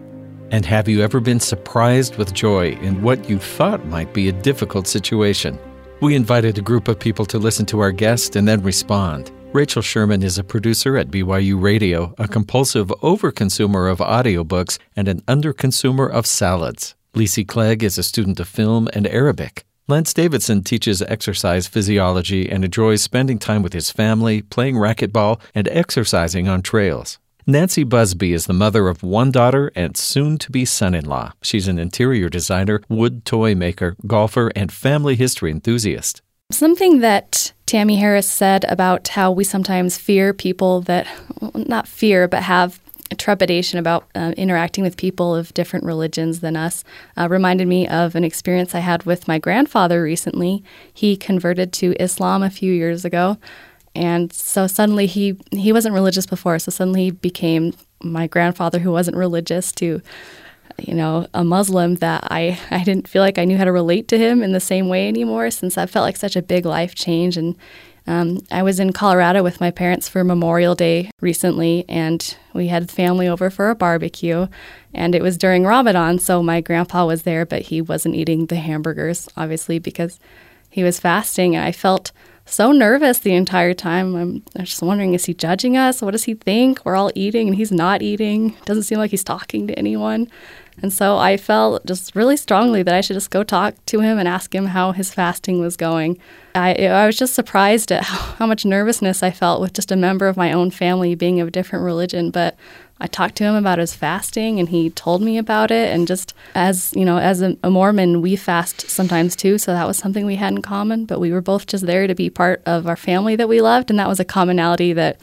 [0.50, 4.32] And have you ever been surprised with joy in what you thought might be a
[4.32, 5.58] difficult situation?
[6.00, 9.30] We invited a group of people to listen to our guest and then respond.
[9.52, 15.20] Rachel Sherman is a producer at BYU Radio, a compulsive overconsumer of audiobooks, and an
[15.22, 16.94] underconsumer of salads.
[17.12, 19.67] Lisi Clegg is a student of film and Arabic.
[19.90, 25.66] Lance Davidson teaches exercise physiology and enjoys spending time with his family, playing racquetball, and
[25.68, 27.18] exercising on trails.
[27.46, 31.32] Nancy Busby is the mother of one daughter and soon to be son in law.
[31.40, 36.20] She's an interior designer, wood toy maker, golfer, and family history enthusiast.
[36.50, 41.06] Something that Tammy Harris said about how we sometimes fear people that,
[41.40, 42.78] well, not fear, but have
[43.16, 46.84] trepidation about uh, interacting with people of different religions than us
[47.16, 50.62] uh, reminded me of an experience I had with my grandfather recently.
[50.92, 53.38] He converted to Islam a few years ago,
[53.94, 56.58] and so suddenly he he wasn't religious before.
[56.58, 60.02] So suddenly he became my grandfather who wasn't religious to
[60.78, 64.08] you know, a Muslim that I, I didn't feel like I knew how to relate
[64.08, 66.94] to him in the same way anymore since that felt like such a big life
[66.94, 67.36] change.
[67.36, 67.56] And
[68.08, 72.90] um, I was in Colorado with my parents for Memorial Day recently, and we had
[72.90, 74.46] family over for a barbecue.
[74.94, 78.56] And it was during Ramadan, so my grandpa was there, but he wasn't eating the
[78.56, 80.18] hamburgers, obviously, because
[80.70, 81.54] he was fasting.
[81.54, 82.10] And I felt
[82.48, 84.14] so nervous the entire time.
[84.14, 86.02] I'm, I'm just wondering, is he judging us?
[86.02, 86.84] What does he think?
[86.84, 88.56] We're all eating and he's not eating.
[88.64, 90.28] Doesn't seem like he's talking to anyone.
[90.80, 94.18] And so I felt just really strongly that I should just go talk to him
[94.18, 96.18] and ask him how his fasting was going.
[96.54, 99.96] I, I was just surprised at how, how much nervousness I felt with just a
[99.96, 102.30] member of my own family being of a different religion.
[102.30, 102.56] But
[103.00, 105.94] I talked to him about his fasting and he told me about it.
[105.94, 109.58] And just as, you know, as a, a, Mormon, we fast sometimes too.
[109.58, 111.04] So that was something we had in common.
[111.04, 113.90] But we were both just there to be part of our family that we loved.
[113.90, 115.20] And that was a commonality that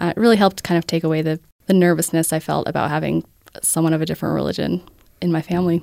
[0.00, 3.24] uh, really helped kind of take away the, the nervousness I felt about having
[3.62, 4.82] someone of a different religion
[5.20, 5.82] in my family.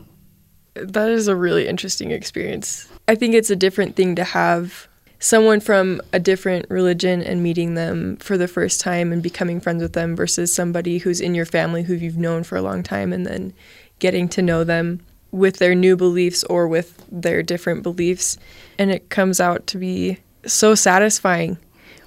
[0.73, 2.87] That is a really interesting experience.
[3.07, 4.86] I think it's a different thing to have
[5.19, 9.81] someone from a different religion and meeting them for the first time and becoming friends
[9.81, 13.11] with them versus somebody who's in your family who you've known for a long time
[13.11, 13.53] and then
[13.99, 14.99] getting to know them
[15.31, 18.37] with their new beliefs or with their different beliefs.
[18.77, 21.57] And it comes out to be so satisfying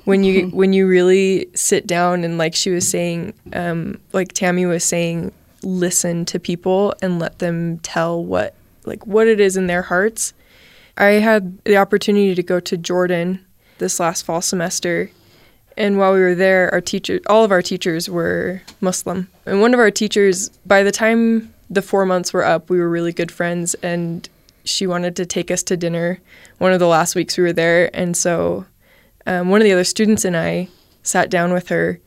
[0.04, 4.64] when you when you really sit down and like she was saying um, like tammy
[4.64, 8.54] was saying listen to people and let them tell what
[8.86, 10.32] like what it is in their hearts
[10.96, 13.44] I had the opportunity to go to Jordan
[13.78, 15.10] this last fall semester.
[15.76, 19.28] And while we were there, our teacher, all of our teachers were Muslim.
[19.46, 22.88] And one of our teachers, by the time the four months were up, we were
[22.88, 23.74] really good friends.
[23.76, 24.28] And
[24.64, 26.20] she wanted to take us to dinner
[26.58, 27.94] one of the last weeks we were there.
[27.96, 28.66] And so
[29.26, 30.68] um, one of the other students and I
[31.02, 32.00] sat down with her.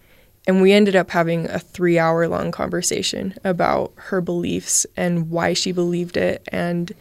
[0.45, 5.53] And we ended up having a three hour long conversation about her beliefs and why
[5.53, 6.91] she believed it and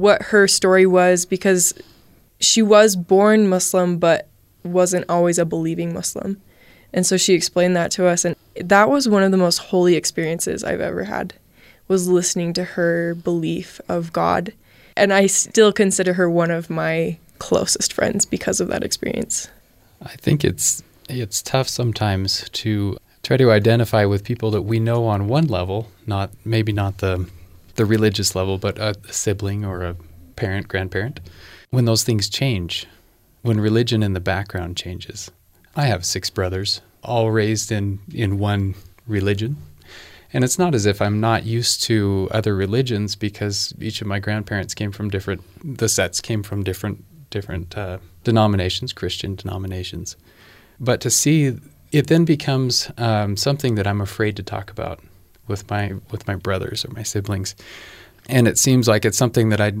[0.00, 1.74] what her story was because
[2.40, 4.28] she was born Muslim, but
[4.64, 6.40] wasn't always a believing Muslim.
[6.92, 9.94] And so she explained that to us and that was one of the most holy
[9.94, 11.34] experiences I've ever had
[11.88, 14.52] was listening to her belief of God.
[14.96, 19.48] And I still consider her one of my closest friends because of that experience.
[20.02, 25.06] I think it's it's tough sometimes to try to identify with people that we know
[25.06, 27.28] on one level, not maybe not the
[27.80, 29.96] the religious level, but a, sibling or a
[30.36, 31.18] parent, grandparent.
[31.70, 32.86] When those things change,
[33.40, 35.30] when religion in the background changes.
[35.74, 38.74] I have six brothers, all raised in, in one
[39.06, 39.56] religion.
[40.30, 44.18] And it's not as if I'm not used to other religions because each of my
[44.18, 50.16] grandparents came from different, the sets came from different, different uh, denominations, Christian denominations.
[50.78, 51.56] But to see
[51.92, 55.00] it then becomes um, something that I'm afraid to talk about
[55.50, 57.54] with my with my brothers or my siblings,
[58.28, 59.72] and it seems like it's something that I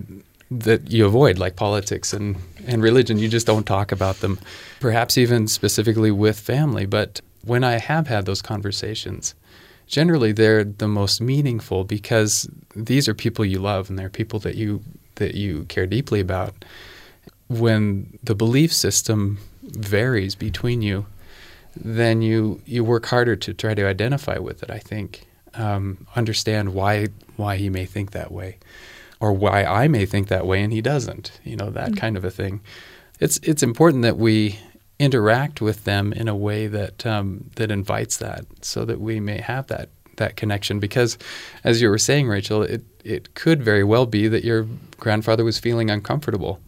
[0.50, 3.18] that you avoid, like politics and, and religion.
[3.18, 4.40] You just don't talk about them,
[4.80, 6.86] perhaps even specifically with family.
[6.86, 9.34] But when I have had those conversations,
[9.86, 14.56] generally they're the most meaningful because these are people you love and they're people that
[14.56, 14.82] you
[15.16, 16.64] that you care deeply about.
[17.48, 21.06] When the belief system varies between you,
[21.76, 24.70] then you you work harder to try to identify with it.
[24.70, 28.58] I think um, understand why why he may think that way,
[29.18, 31.32] or why I may think that way and he doesn't.
[31.44, 31.94] You know that mm-hmm.
[31.94, 32.60] kind of a thing.
[33.18, 34.58] It's it's important that we
[34.98, 39.40] interact with them in a way that um, that invites that, so that we may
[39.40, 40.78] have that that connection.
[40.78, 41.18] Because,
[41.64, 44.66] as you were saying, Rachel, it it could very well be that your
[44.98, 46.60] grandfather was feeling uncomfortable,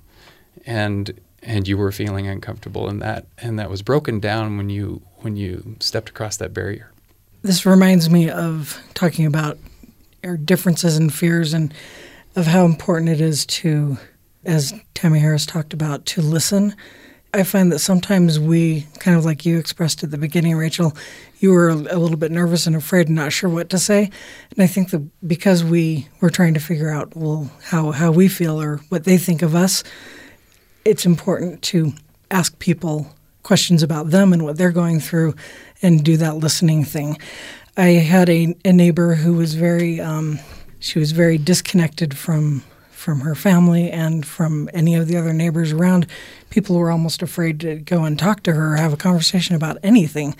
[0.67, 5.03] and and you were feeling uncomfortable and that and that was broken down when you
[5.19, 6.91] when you stepped across that barrier
[7.43, 9.59] this reminds me of talking about
[10.25, 11.75] our differences and fears and
[12.37, 13.99] of how important it is to
[14.45, 16.75] as tammy harris talked about to listen.
[17.35, 20.97] I find that sometimes we kind of like you expressed at the beginning rachel
[21.41, 24.11] you were a little bit nervous and afraid and not sure what to say.
[24.53, 28.29] And i think that because we were trying to figure out well how, how we
[28.29, 29.83] feel or what they think of us
[30.85, 31.93] it's important to
[32.31, 35.35] ask people questions about them and what they're going through
[35.83, 37.19] and do that listening thing.
[37.77, 40.39] I had a, a neighbor who was very um,
[40.79, 45.73] she was very disconnected from from her family and from any of the other neighbors
[45.73, 46.07] around.
[46.51, 49.77] People were almost afraid to go and talk to her or have a conversation about
[49.83, 50.37] anything.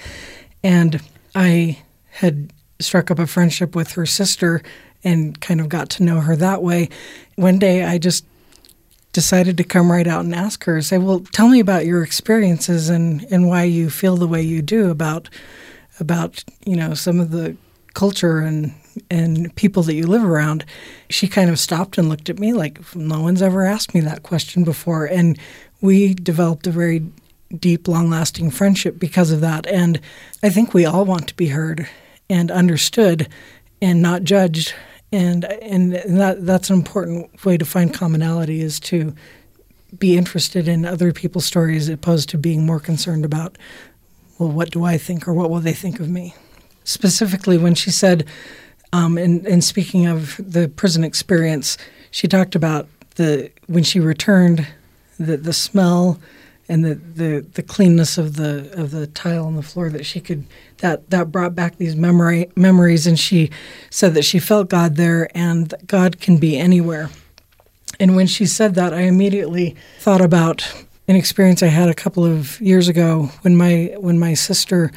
[0.63, 1.01] And
[1.35, 4.63] I had struck up a friendship with her sister
[5.03, 6.89] and kind of got to know her that way.
[7.35, 8.25] One day I just
[9.13, 12.89] decided to come right out and ask her, say, "Well, tell me about your experiences
[12.89, 15.29] and and why you feel the way you do about
[16.01, 17.57] about you know some of the
[17.95, 18.73] culture and
[19.11, 20.65] and people that you live around."
[21.11, 24.23] She kind of stopped and looked at me like no one's ever asked me that
[24.23, 25.39] question before, and
[25.81, 27.05] we developed a very
[27.59, 29.67] deep, long-lasting friendship because of that.
[29.67, 30.01] And
[30.43, 31.87] I think we all want to be heard
[32.31, 33.29] and understood
[33.83, 34.73] and not judged
[35.13, 39.15] and and that that's an important way to find commonality is to
[39.99, 43.59] be interested in other people's stories as opposed to being more concerned about
[44.39, 46.35] well what do I think or what will they think of me?
[46.85, 48.27] Specifically when she said
[48.95, 51.77] um, in, in speaking of the prison experience
[52.11, 54.67] she talked about the when she returned
[55.19, 56.19] the the smell
[56.73, 60.21] and the, the, the cleanness of the of the tile on the floor that she
[60.21, 60.47] could
[60.79, 63.51] that that brought back these memory memories and she
[63.91, 67.11] said that she felt God there and God can be anywhere.
[68.01, 72.25] And when she said that I immediately thought about an experience I had a couple
[72.25, 74.91] of years ago when my when my sister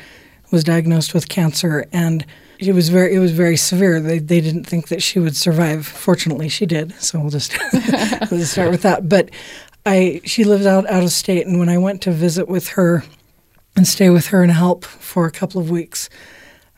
[0.52, 2.26] was diagnosed with cancer and
[2.58, 4.00] it was very it was very severe.
[4.00, 5.86] They they didn't think that she would survive.
[5.86, 6.94] Fortunately, she did.
[7.02, 9.10] So we'll just we'll just start with that.
[9.10, 9.30] But
[9.86, 13.04] I she lives out out of state, and when I went to visit with her
[13.76, 16.10] and stay with her and help for a couple of weeks,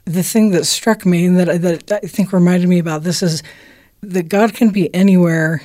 [0.06, 3.44] the thing that struck me and that that I think reminded me about this is
[4.02, 5.62] that God can be anywhere,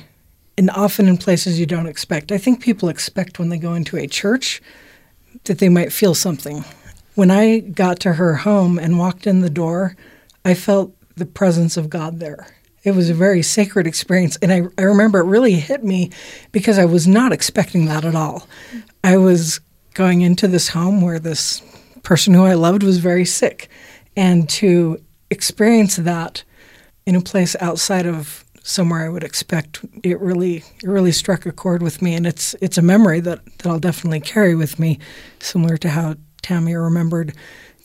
[0.57, 2.31] and often in places you don't expect.
[2.31, 4.61] I think people expect when they go into a church
[5.45, 6.63] that they might feel something.
[7.15, 9.95] When I got to her home and walked in the door,
[10.45, 12.47] I felt the presence of God there.
[12.83, 14.37] It was a very sacred experience.
[14.37, 16.11] And I, I remember it really hit me
[16.51, 18.47] because I was not expecting that at all.
[19.03, 19.59] I was
[19.93, 21.61] going into this home where this
[22.03, 23.69] person who I loved was very sick.
[24.15, 26.43] And to experience that
[27.05, 31.51] in a place outside of somewhere I would expect, it really it really struck a
[31.51, 32.15] chord with me.
[32.15, 34.99] And it's it's a memory that, that I'll definitely carry with me,
[35.39, 37.33] similar to how Tammy remembered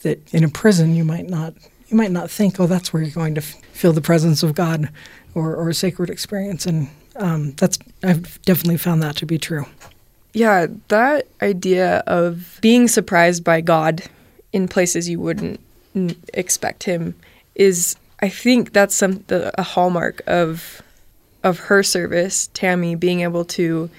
[0.03, 1.53] that in a prison you might not
[1.89, 4.53] you might not think, oh, that's where you're going to f- feel the presence of
[4.53, 4.89] God
[5.33, 6.65] or, or a sacred experience.
[6.65, 9.65] And um, that's I've definitely found that to be true.
[10.33, 14.03] Yeah, that idea of being surprised by God
[14.53, 15.59] in places you wouldn't
[16.33, 17.15] expect him
[17.55, 20.81] is I think that's some the, a hallmark of
[21.43, 23.89] of her service, Tammy being able to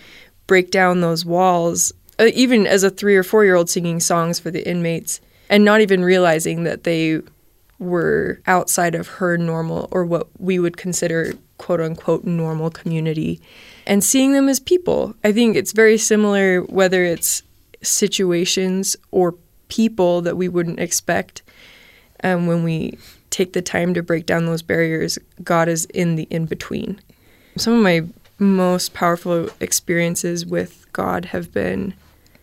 [0.46, 4.38] break down those walls uh, even as a 3 or 4 year old singing songs
[4.38, 7.22] for the inmates and not even realizing that they
[7.80, 13.40] were outside of her normal or what we would consider quote unquote normal community
[13.86, 15.14] and seeing them as people.
[15.24, 17.42] I think it's very similar whether it's
[17.82, 19.34] situations or
[19.68, 21.42] people that we wouldn't expect
[22.22, 22.98] um, when we
[23.30, 25.18] take the time to break down those barriers.
[25.42, 27.00] God is in the in between.
[27.56, 28.02] Some of my
[28.38, 31.94] most powerful experiences with God have been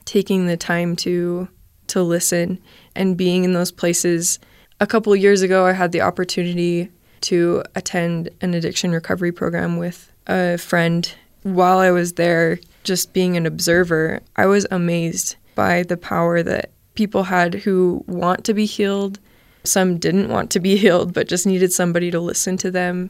[0.06, 1.48] taking the time to
[1.88, 2.60] to listen
[2.96, 4.40] and being in those places.
[4.80, 10.12] A couple years ago, I had the opportunity to attend an addiction recovery program with
[10.28, 11.12] a friend.
[11.42, 16.72] While I was there, just being an observer, I was amazed by the power that
[16.94, 19.20] people had who want to be healed.
[19.64, 23.10] Some didn't want to be healed, but just needed somebody to listen to them.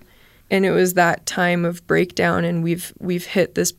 [0.49, 3.73] And it was that time of breakdown, and we've we've hit this.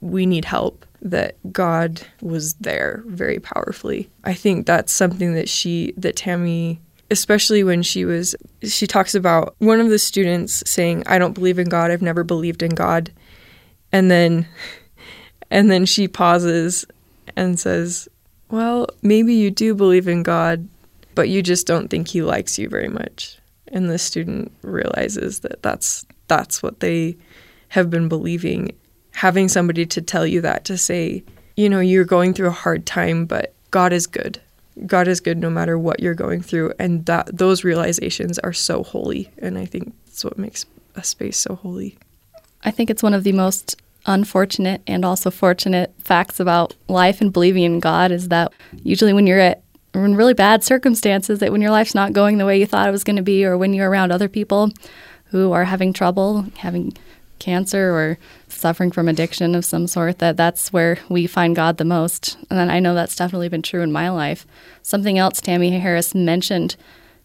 [0.00, 4.08] We need help that God was there very powerfully.
[4.24, 6.80] I think that's something that she, that Tammy,
[7.10, 11.58] especially when she was, she talks about one of the students saying, I don't believe
[11.58, 13.12] in God, I've never believed in God.
[13.92, 14.46] And then,
[15.50, 16.84] and then she pauses
[17.36, 18.08] and says,
[18.50, 20.68] Well, maybe you do believe in God,
[21.14, 23.38] but you just don't think he likes you very much.
[23.68, 27.16] And the student realizes that that's, that's what they
[27.68, 28.72] have been believing
[29.16, 31.24] having somebody to tell you that, to say,
[31.56, 34.38] you know, you're going through a hard time, but God is good.
[34.84, 36.74] God is good no matter what you're going through.
[36.78, 39.30] And that those realizations are so holy.
[39.38, 41.96] And I think that's what makes a space so holy.
[42.64, 47.32] I think it's one of the most unfortunate and also fortunate facts about life and
[47.32, 48.52] believing in God is that
[48.82, 49.62] usually when you're at
[49.94, 52.92] in really bad circumstances, that when your life's not going the way you thought it
[52.92, 54.70] was going to be, or when you're around other people
[55.26, 56.92] who are having trouble, having
[57.38, 58.18] cancer or
[58.48, 62.36] suffering from addiction of some sort that that's where we find God the most.
[62.50, 64.46] And I know that's definitely been true in my life.
[64.82, 66.76] Something else Tammy Harris mentioned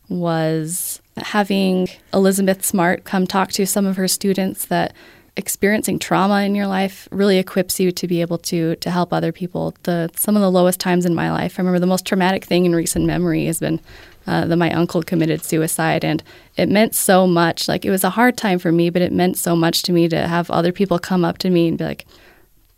[0.09, 4.93] was having Elizabeth Smart come talk to some of her students that
[5.37, 9.31] experiencing trauma in your life really equips you to be able to to help other
[9.31, 9.73] people.
[9.83, 11.57] The some of the lowest times in my life.
[11.57, 13.79] I remember the most traumatic thing in recent memory has been
[14.27, 16.23] uh, that my uncle committed suicide, and
[16.57, 17.67] it meant so much.
[17.67, 20.07] Like it was a hard time for me, but it meant so much to me
[20.09, 22.05] to have other people come up to me and be like,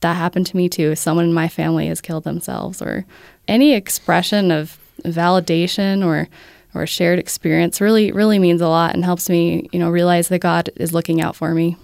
[0.01, 0.95] "That happened to me too.
[0.95, 3.05] Someone in my family has killed themselves," or
[3.47, 6.29] any expression of validation or
[6.75, 10.39] or shared experience really really means a lot and helps me, you know, realize that
[10.39, 11.77] God is looking out for me.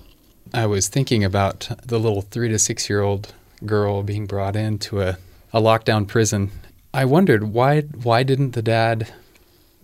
[0.53, 3.34] I was thinking about the little three to six year old
[3.66, 5.18] girl being brought into a,
[5.53, 6.51] a lockdown prison.
[6.93, 9.12] I wondered why why didn't the dad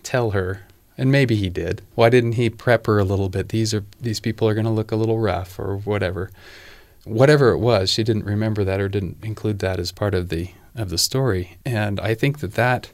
[0.05, 0.61] tell her,
[0.97, 1.81] and maybe he did.
[1.95, 3.49] Why didn't he prep her a little bit?
[3.49, 6.31] These are these people are going to look a little rough or whatever.
[7.03, 10.51] Whatever it was, she didn't remember that or didn't include that as part of the
[10.75, 11.57] of the story.
[11.65, 12.91] And I think that that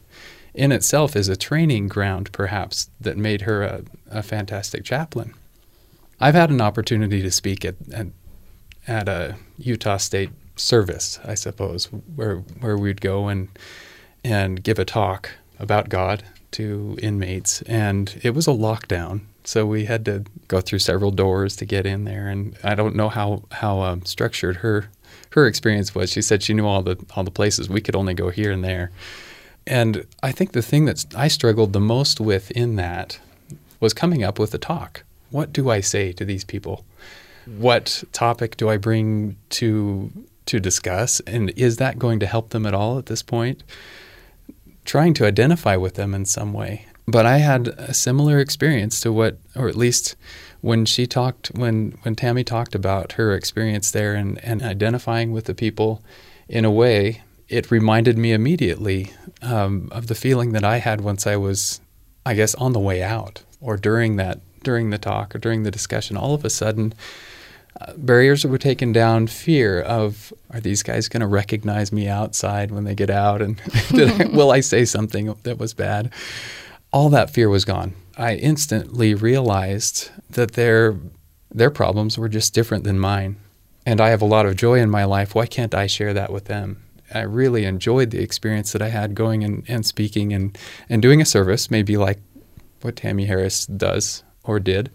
[0.54, 5.34] in itself is a training ground, perhaps, that made her a, a fantastic chaplain.
[6.20, 8.08] I've had an opportunity to speak at, at,
[8.88, 11.86] at a Utah State service, I suppose,
[12.16, 13.48] where where we'd go and
[14.24, 19.22] and give a talk about God to inmates, and it was a lockdown.
[19.44, 22.96] So we had to go through several doors to get in there, and I don't
[22.96, 24.90] know how how um, structured her
[25.32, 26.12] her experience was.
[26.12, 27.70] She said she knew all the all the places.
[27.70, 28.92] We could only go here and there,
[29.66, 33.20] and I think the thing that I struggled the most with in that
[33.80, 35.04] was coming up with a talk.
[35.32, 36.86] What do I say to these people?
[37.46, 40.12] What topic do I bring to
[40.46, 43.64] to discuss, and is that going to help them at all at this point?
[44.86, 46.86] Trying to identify with them in some way.
[47.08, 50.16] But I had a similar experience to what, or at least
[50.62, 55.46] when she talked, when, when Tammy talked about her experience there and, and identifying with
[55.46, 56.04] the people
[56.48, 59.12] in a way, it reminded me immediately
[59.42, 61.82] um, of the feeling that I had once I was,
[62.26, 65.72] I guess, on the way out or during that, during the talk or during the
[65.72, 66.16] discussion.
[66.16, 66.94] All of a sudden,
[67.98, 69.28] barriers were taken down.
[69.28, 73.62] Fear of are these guys going to recognize me outside when they get out, and
[73.94, 76.12] I, will I say something that was bad?
[76.92, 77.94] All that fear was gone.
[78.18, 80.98] I instantly realized that their
[81.50, 83.38] their problems were just different than mine,
[83.86, 85.36] and I have a lot of joy in my life.
[85.36, 86.84] Why can't I share that with them?
[87.14, 90.58] I really enjoyed the experience that I had going and, and speaking and,
[90.88, 92.20] and doing a service, maybe like
[92.82, 94.90] what Tammy Harris does or did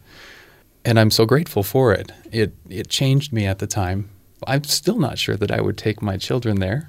[0.86, 2.12] and I'm so grateful for it.
[2.30, 4.08] It it changed me at the time.
[4.46, 6.88] I'm still not sure that I would take my children there.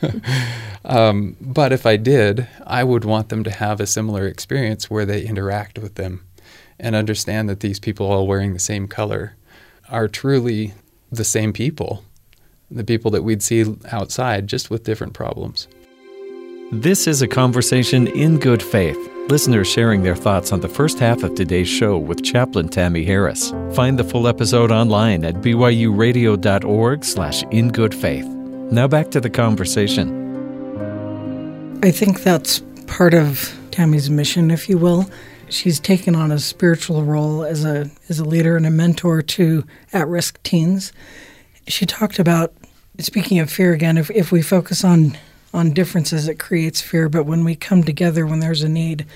[0.84, 5.04] um, but if I did, I would want them to have a similar experience where
[5.04, 6.24] they interact with them
[6.78, 9.34] and understand that these people all wearing the same color
[9.88, 10.74] are truly
[11.10, 12.04] the same people,
[12.70, 15.66] the people that we'd see outside, just with different problems.
[16.72, 18.96] This is a conversation in good faith.
[19.28, 23.50] Listeners sharing their thoughts on the first half of today's show with Chaplain Tammy Harris.
[23.74, 28.24] Find the full episode online at byuradio.org slash in good faith.
[28.24, 30.08] Now back to the conversation.
[31.84, 35.10] I think that's part of Tammy's mission, if you will.
[35.50, 39.64] She's taken on a spiritual role as a as a leader and a mentor to
[39.92, 40.90] at-risk teens.
[41.68, 42.54] She talked about
[42.98, 45.18] speaking of fear again, if, if we focus on
[45.52, 47.08] on differences, it creates fear.
[47.08, 49.06] But when we come together, when there's a need,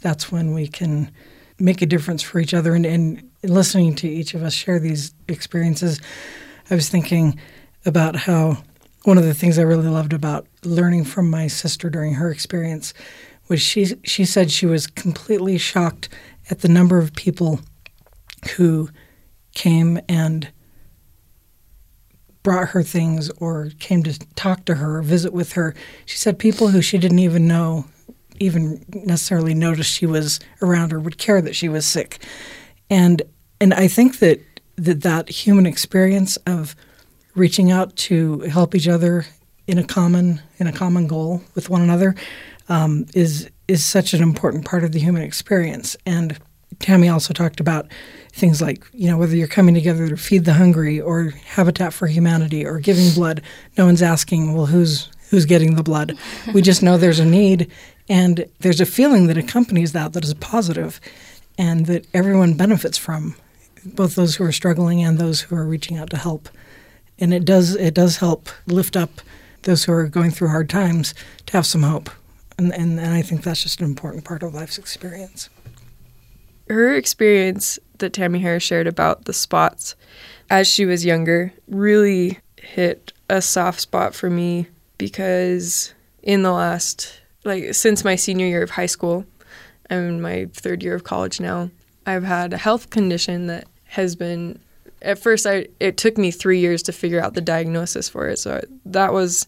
[0.00, 1.10] that's when we can
[1.58, 2.74] make a difference for each other.
[2.74, 6.00] And, and listening to each of us share these experiences,
[6.70, 7.38] I was thinking
[7.84, 8.58] about how
[9.04, 12.92] one of the things I really loved about learning from my sister during her experience
[13.48, 16.08] was she she said she was completely shocked
[16.50, 17.60] at the number of people
[18.56, 18.90] who
[19.54, 20.48] came and
[22.46, 25.74] brought her things or came to talk to her or visit with her.
[26.04, 27.86] She said people who she didn't even know
[28.38, 32.20] even necessarily notice she was around or would care that she was sick.
[32.88, 33.20] And
[33.60, 34.40] and I think that
[34.76, 36.76] that, that human experience of
[37.34, 39.26] reaching out to help each other
[39.66, 42.14] in a common in a common goal with one another
[42.68, 45.96] um, is is such an important part of the human experience.
[46.06, 46.38] And
[46.80, 47.86] Tammy also talked about
[48.32, 52.06] things like, you know, whether you're coming together to feed the hungry or Habitat for
[52.06, 53.42] Humanity or giving blood,
[53.78, 56.16] no one's asking, well, who's who's getting the blood?
[56.54, 57.70] we just know there's a need
[58.08, 61.00] and there's a feeling that accompanies that that is positive
[61.58, 63.34] and that everyone benefits from,
[63.84, 66.48] both those who are struggling and those who are reaching out to help.
[67.18, 69.22] And it does it does help lift up
[69.62, 71.14] those who are going through hard times
[71.46, 72.10] to have some hope.
[72.58, 75.50] And, and, and I think that's just an important part of life's experience
[76.68, 79.96] her experience that Tammy Harris shared about the spots
[80.50, 84.66] as she was younger really hit a soft spot for me
[84.98, 89.24] because in the last like since my senior year of high school,
[89.88, 91.70] I'm in my third year of college now.
[92.04, 94.58] I've had a health condition that has been
[95.02, 98.38] at first I it took me 3 years to figure out the diagnosis for it.
[98.38, 99.46] So that was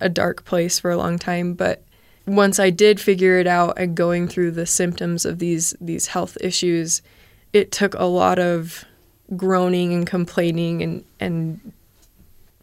[0.00, 1.82] a dark place for a long time, but
[2.26, 6.36] once I did figure it out and going through the symptoms of these these health
[6.40, 7.02] issues,
[7.52, 8.84] it took a lot of
[9.36, 11.72] groaning and complaining and and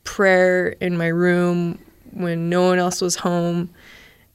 [0.03, 1.79] prayer in my room
[2.11, 3.69] when no one else was home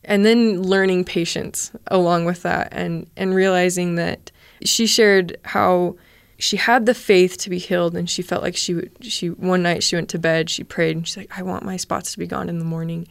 [0.04, 4.30] and then learning patience along with that and and realizing that
[4.64, 5.94] she shared how
[6.38, 9.62] she had the faith to be healed and she felt like she would she one
[9.62, 12.18] night she went to bed she prayed and she's like I want my spots to
[12.18, 13.06] be gone in the morning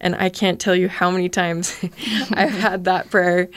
[0.00, 1.76] and I can't tell you how many times
[2.32, 3.48] I've had that prayer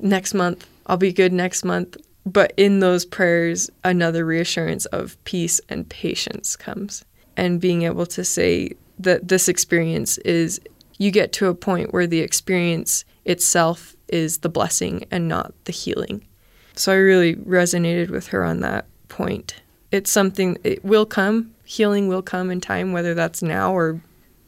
[0.00, 1.96] next month, I'll be good next month.
[2.24, 7.04] But in those prayers, another reassurance of peace and patience comes.
[7.36, 10.60] And being able to say that this experience is,
[10.98, 15.72] you get to a point where the experience itself is the blessing and not the
[15.72, 16.26] healing.
[16.74, 19.54] So I really resonated with her on that point.
[19.90, 24.00] It's something, it will come, healing will come in time, whether that's now or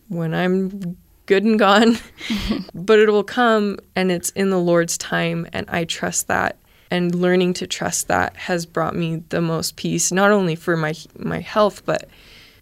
[0.09, 0.97] when I'm
[1.31, 1.97] good and gone,
[2.75, 5.47] but it will come and it's in the Lord's time.
[5.53, 6.57] And I trust that.
[6.91, 10.93] And learning to trust that has brought me the most peace, not only for my,
[11.17, 12.09] my health, but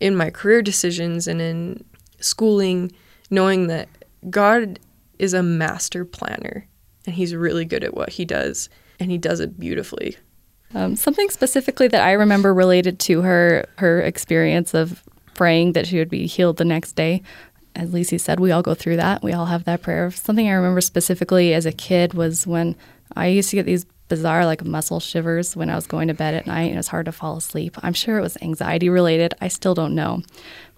[0.00, 1.82] in my career decisions and in
[2.20, 2.92] schooling,
[3.30, 3.88] knowing that
[4.28, 4.78] God
[5.18, 6.68] is a master planner
[7.06, 8.68] and he's really good at what he does
[9.00, 10.18] and he does it beautifully.
[10.74, 15.02] Um, something specifically that I remember related to her her experience of
[15.32, 17.22] praying that she would be healed the next day
[17.78, 19.22] as Lisi said, we all go through that.
[19.22, 20.10] We all have that prayer.
[20.10, 22.76] Something I remember specifically as a kid was when
[23.16, 26.34] I used to get these bizarre like muscle shivers when I was going to bed
[26.34, 27.76] at night and it was hard to fall asleep.
[27.82, 29.34] I'm sure it was anxiety related.
[29.40, 30.22] I still don't know.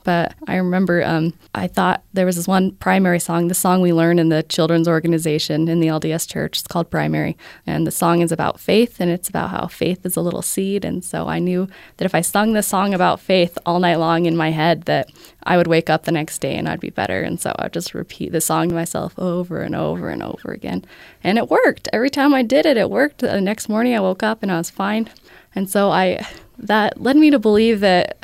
[0.05, 3.92] But I remember um, I thought there was this one primary song, the song we
[3.92, 6.59] learned in the children's organization in the LDS church.
[6.59, 7.36] It's called Primary.
[7.66, 10.84] And the song is about faith, and it's about how faith is a little seed.
[10.84, 14.26] And so I knew that if I sung this song about faith all night long
[14.26, 15.11] in my head, that
[15.42, 17.22] I would wake up the next day and I'd be better.
[17.22, 20.84] And so I'd just repeat the song to myself over and over and over again.
[21.22, 21.88] And it worked.
[21.92, 23.18] Every time I did it, it worked.
[23.18, 25.09] The next morning I woke up and I was fine.
[25.55, 26.26] And so I
[26.59, 28.18] that led me to believe that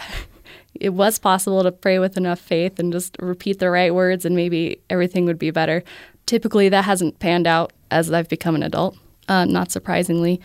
[0.80, 4.34] it was possible to pray with enough faith and just repeat the right words and
[4.34, 5.82] maybe everything would be better.
[6.26, 8.96] Typically, that hasn't panned out as I've become an adult,
[9.28, 10.40] uh, not surprisingly.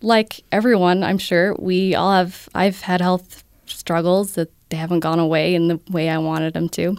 [0.00, 5.18] Like everyone, I'm sure, we all have, I've had health struggles that they haven't gone
[5.18, 6.96] away in the way I wanted them to.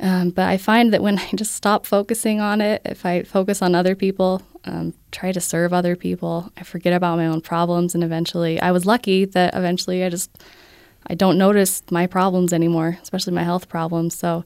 [0.00, 3.62] Um, but I find that when I just stop focusing on it, if I focus
[3.62, 7.94] on other people, um, try to serve other people, I forget about my own problems,
[7.94, 10.30] and eventually, I was lucky that eventually I just
[11.10, 14.14] I don't notice my problems anymore, especially my health problems.
[14.14, 14.44] So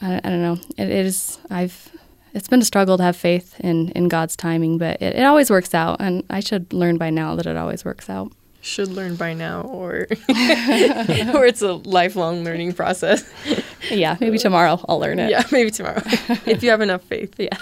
[0.00, 0.58] I, I don't know.
[0.76, 1.90] It, it is I've
[2.34, 5.50] it's been a struggle to have faith in in God's timing, but it, it always
[5.50, 8.32] works out, and I should learn by now that it always works out.
[8.60, 13.28] Should learn by now, or or it's a lifelong learning process.
[13.90, 15.30] yeah, maybe tomorrow I'll learn it.
[15.30, 17.34] Yeah, maybe tomorrow if you have enough faith.
[17.38, 17.56] Yeah.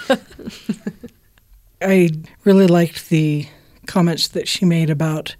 [1.81, 2.09] I
[2.43, 3.47] really liked the
[3.85, 5.35] comments that she made about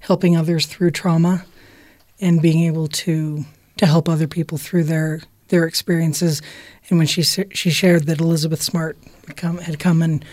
[0.00, 1.44] helping others through trauma
[2.20, 3.44] and being able to
[3.78, 6.42] to help other people through their their experiences.
[6.88, 10.24] And when she she shared that Elizabeth Smart had come, had come and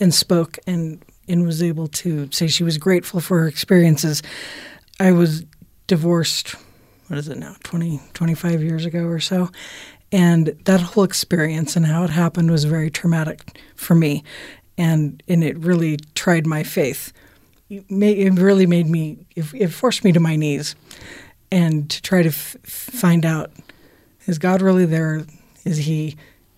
[0.00, 4.22] and spoke and and was able to say she was grateful for her experiences.
[5.00, 5.44] I was
[5.86, 6.54] divorced.
[7.08, 7.56] What is it now?
[7.62, 9.50] 20, 25 years ago or so.
[10.12, 14.22] And that whole experience and how it happened was very traumatic for me.
[14.76, 17.12] And, and it really tried my faith.
[17.70, 20.76] It, really made me, it forced me to my knees
[21.50, 23.52] and to try to f- find out
[24.26, 25.26] is God really there?
[25.64, 26.16] Is He,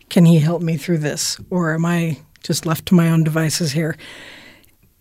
[0.08, 1.38] can He help me through this?
[1.50, 3.96] Or am I just left to my own devices here?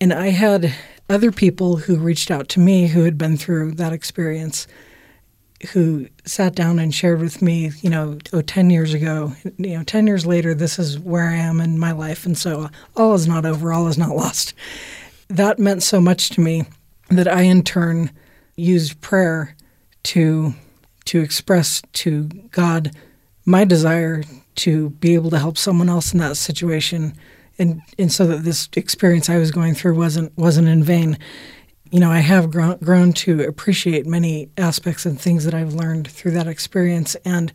[0.02, 0.74] And I had
[1.10, 4.68] other people who reached out to me who had been through that experience
[5.72, 9.84] who sat down and shared with me, you know, oh, 10 years ago, you know,
[9.84, 12.26] 10 years later, this is where I am in my life.
[12.26, 14.54] And so all is not over, all is not lost.
[15.30, 16.66] That meant so much to me
[17.10, 18.12] that I, in turn,
[18.56, 19.55] used prayer
[20.06, 20.54] to
[21.06, 22.92] to express to God
[23.46, 24.24] my desire
[24.56, 27.14] to be able to help someone else in that situation
[27.58, 31.18] and and so that this experience I was going through wasn't wasn't in vain.
[31.92, 36.10] You know, I have grown, grown to appreciate many aspects and things that I've learned
[36.10, 37.54] through that experience, and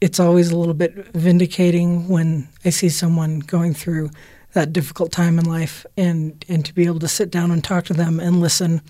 [0.00, 4.10] it's always a little bit vindicating when I see someone going through
[4.52, 7.84] that difficult time in life, and and to be able to sit down and talk
[7.86, 8.82] to them and listen,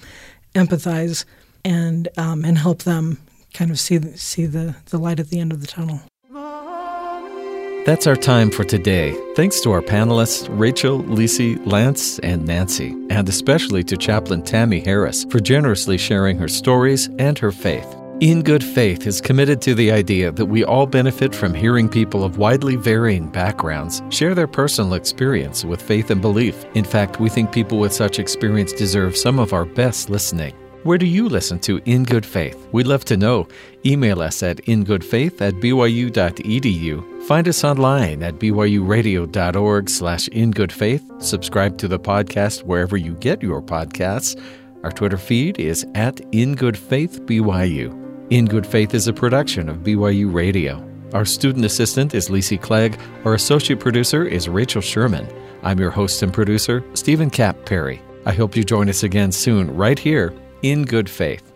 [0.55, 1.25] empathize,
[1.65, 3.19] and um, and help them
[3.55, 6.01] kind of see see the, the light at the end of the tunnel.
[7.85, 9.13] That's our time for today.
[9.35, 15.25] Thanks to our panelists, Rachel, Lisi, Lance, and Nancy, and especially to Chaplain Tammy Harris
[15.25, 17.93] for generously sharing her stories and her faith.
[18.21, 22.23] In Good Faith is committed to the idea that we all benefit from hearing people
[22.23, 26.65] of widely varying backgrounds share their personal experience with faith and belief.
[26.75, 30.55] In fact, we think people with such experience deserve some of our best listening.
[30.85, 32.67] Where do you listen to In Good Faith?
[32.73, 33.47] We'd love to know.
[33.87, 37.23] Email us at ingoodfaith at byu.edu.
[37.23, 41.23] Find us online at byuradio.org slash ingoodfaith.
[41.23, 44.37] Subscribe to the podcast wherever you get your podcasts.
[44.83, 48.33] Our Twitter feed is at ingoodfaithbyu.
[48.33, 50.85] In Good Faith is a production of BYU Radio.
[51.15, 52.99] Our student assistant is Lisi Clegg.
[53.25, 55.29] Our associate producer is Rachel Sherman.
[55.63, 58.03] I'm your host and producer, Stephen Kapp Perry.
[58.27, 61.52] I hope you join us again soon, right here in good faith.